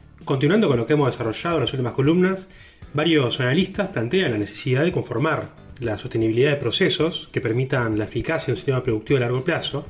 [0.25, 2.47] Continuando con lo que hemos desarrollado en las últimas columnas,
[2.93, 5.49] varios analistas plantean la necesidad de conformar
[5.79, 9.85] la sostenibilidad de procesos que permitan la eficacia de un sistema productivo a largo plazo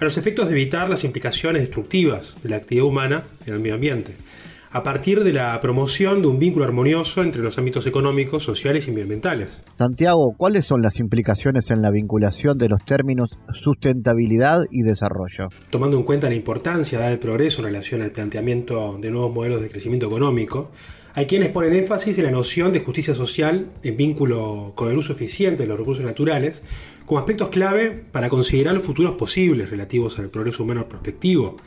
[0.00, 3.74] a los efectos de evitar las implicaciones destructivas de la actividad humana en el medio
[3.74, 4.16] ambiente
[4.74, 8.90] a partir de la promoción de un vínculo armonioso entre los ámbitos económicos, sociales y
[8.90, 9.62] medioambientales.
[9.78, 15.48] Santiago, ¿cuáles son las implicaciones en la vinculación de los términos sustentabilidad y desarrollo?
[15.70, 19.70] Tomando en cuenta la importancia del progreso en relación al planteamiento de nuevos modelos de
[19.70, 20.72] crecimiento económico,
[21.14, 25.12] hay quienes ponen énfasis en la noción de justicia social en vínculo con el uso
[25.12, 26.64] eficiente de los recursos naturales
[27.06, 31.58] como aspectos clave para considerar los futuros posibles relativos al progreso humano prospectivo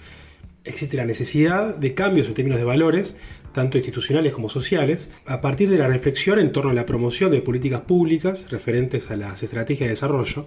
[0.67, 3.15] existe la necesidad de cambios en términos de valores,
[3.53, 7.41] tanto institucionales como sociales, a partir de la reflexión en torno a la promoción de
[7.41, 10.45] políticas públicas referentes a las estrategias de desarrollo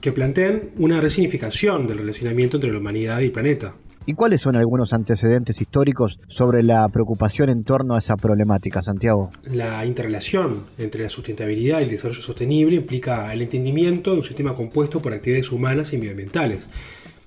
[0.00, 3.74] que planteen una resignificación del relacionamiento entre la humanidad y el planeta.
[4.06, 9.30] ¿Y cuáles son algunos antecedentes históricos sobre la preocupación en torno a esa problemática, Santiago?
[9.44, 14.54] La interrelación entre la sustentabilidad y el desarrollo sostenible implica el entendimiento de un sistema
[14.54, 16.68] compuesto por actividades humanas y medioambientales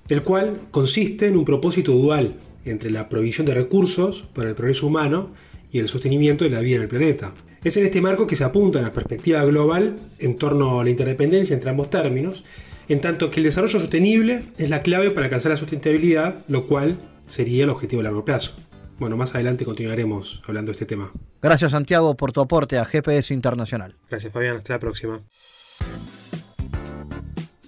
[0.08, 2.34] el cual consiste en un propósito dual
[2.64, 5.30] entre la provisión de recursos para el progreso humano
[5.70, 7.32] y el sostenimiento de la vida en el planeta.
[7.64, 10.90] Es en este marco que se apunta a la perspectiva global en torno a la
[10.90, 12.44] interdependencia entre ambos términos,
[12.88, 16.96] en tanto que el desarrollo sostenible es la clave para alcanzar la sustentabilidad, lo cual
[17.26, 18.54] sería el objetivo a largo plazo.
[18.98, 21.10] Bueno, más adelante continuaremos hablando de este tema.
[21.42, 23.96] Gracias Santiago por tu aporte a GPS Internacional.
[24.08, 25.20] Gracias Fabián, hasta la próxima.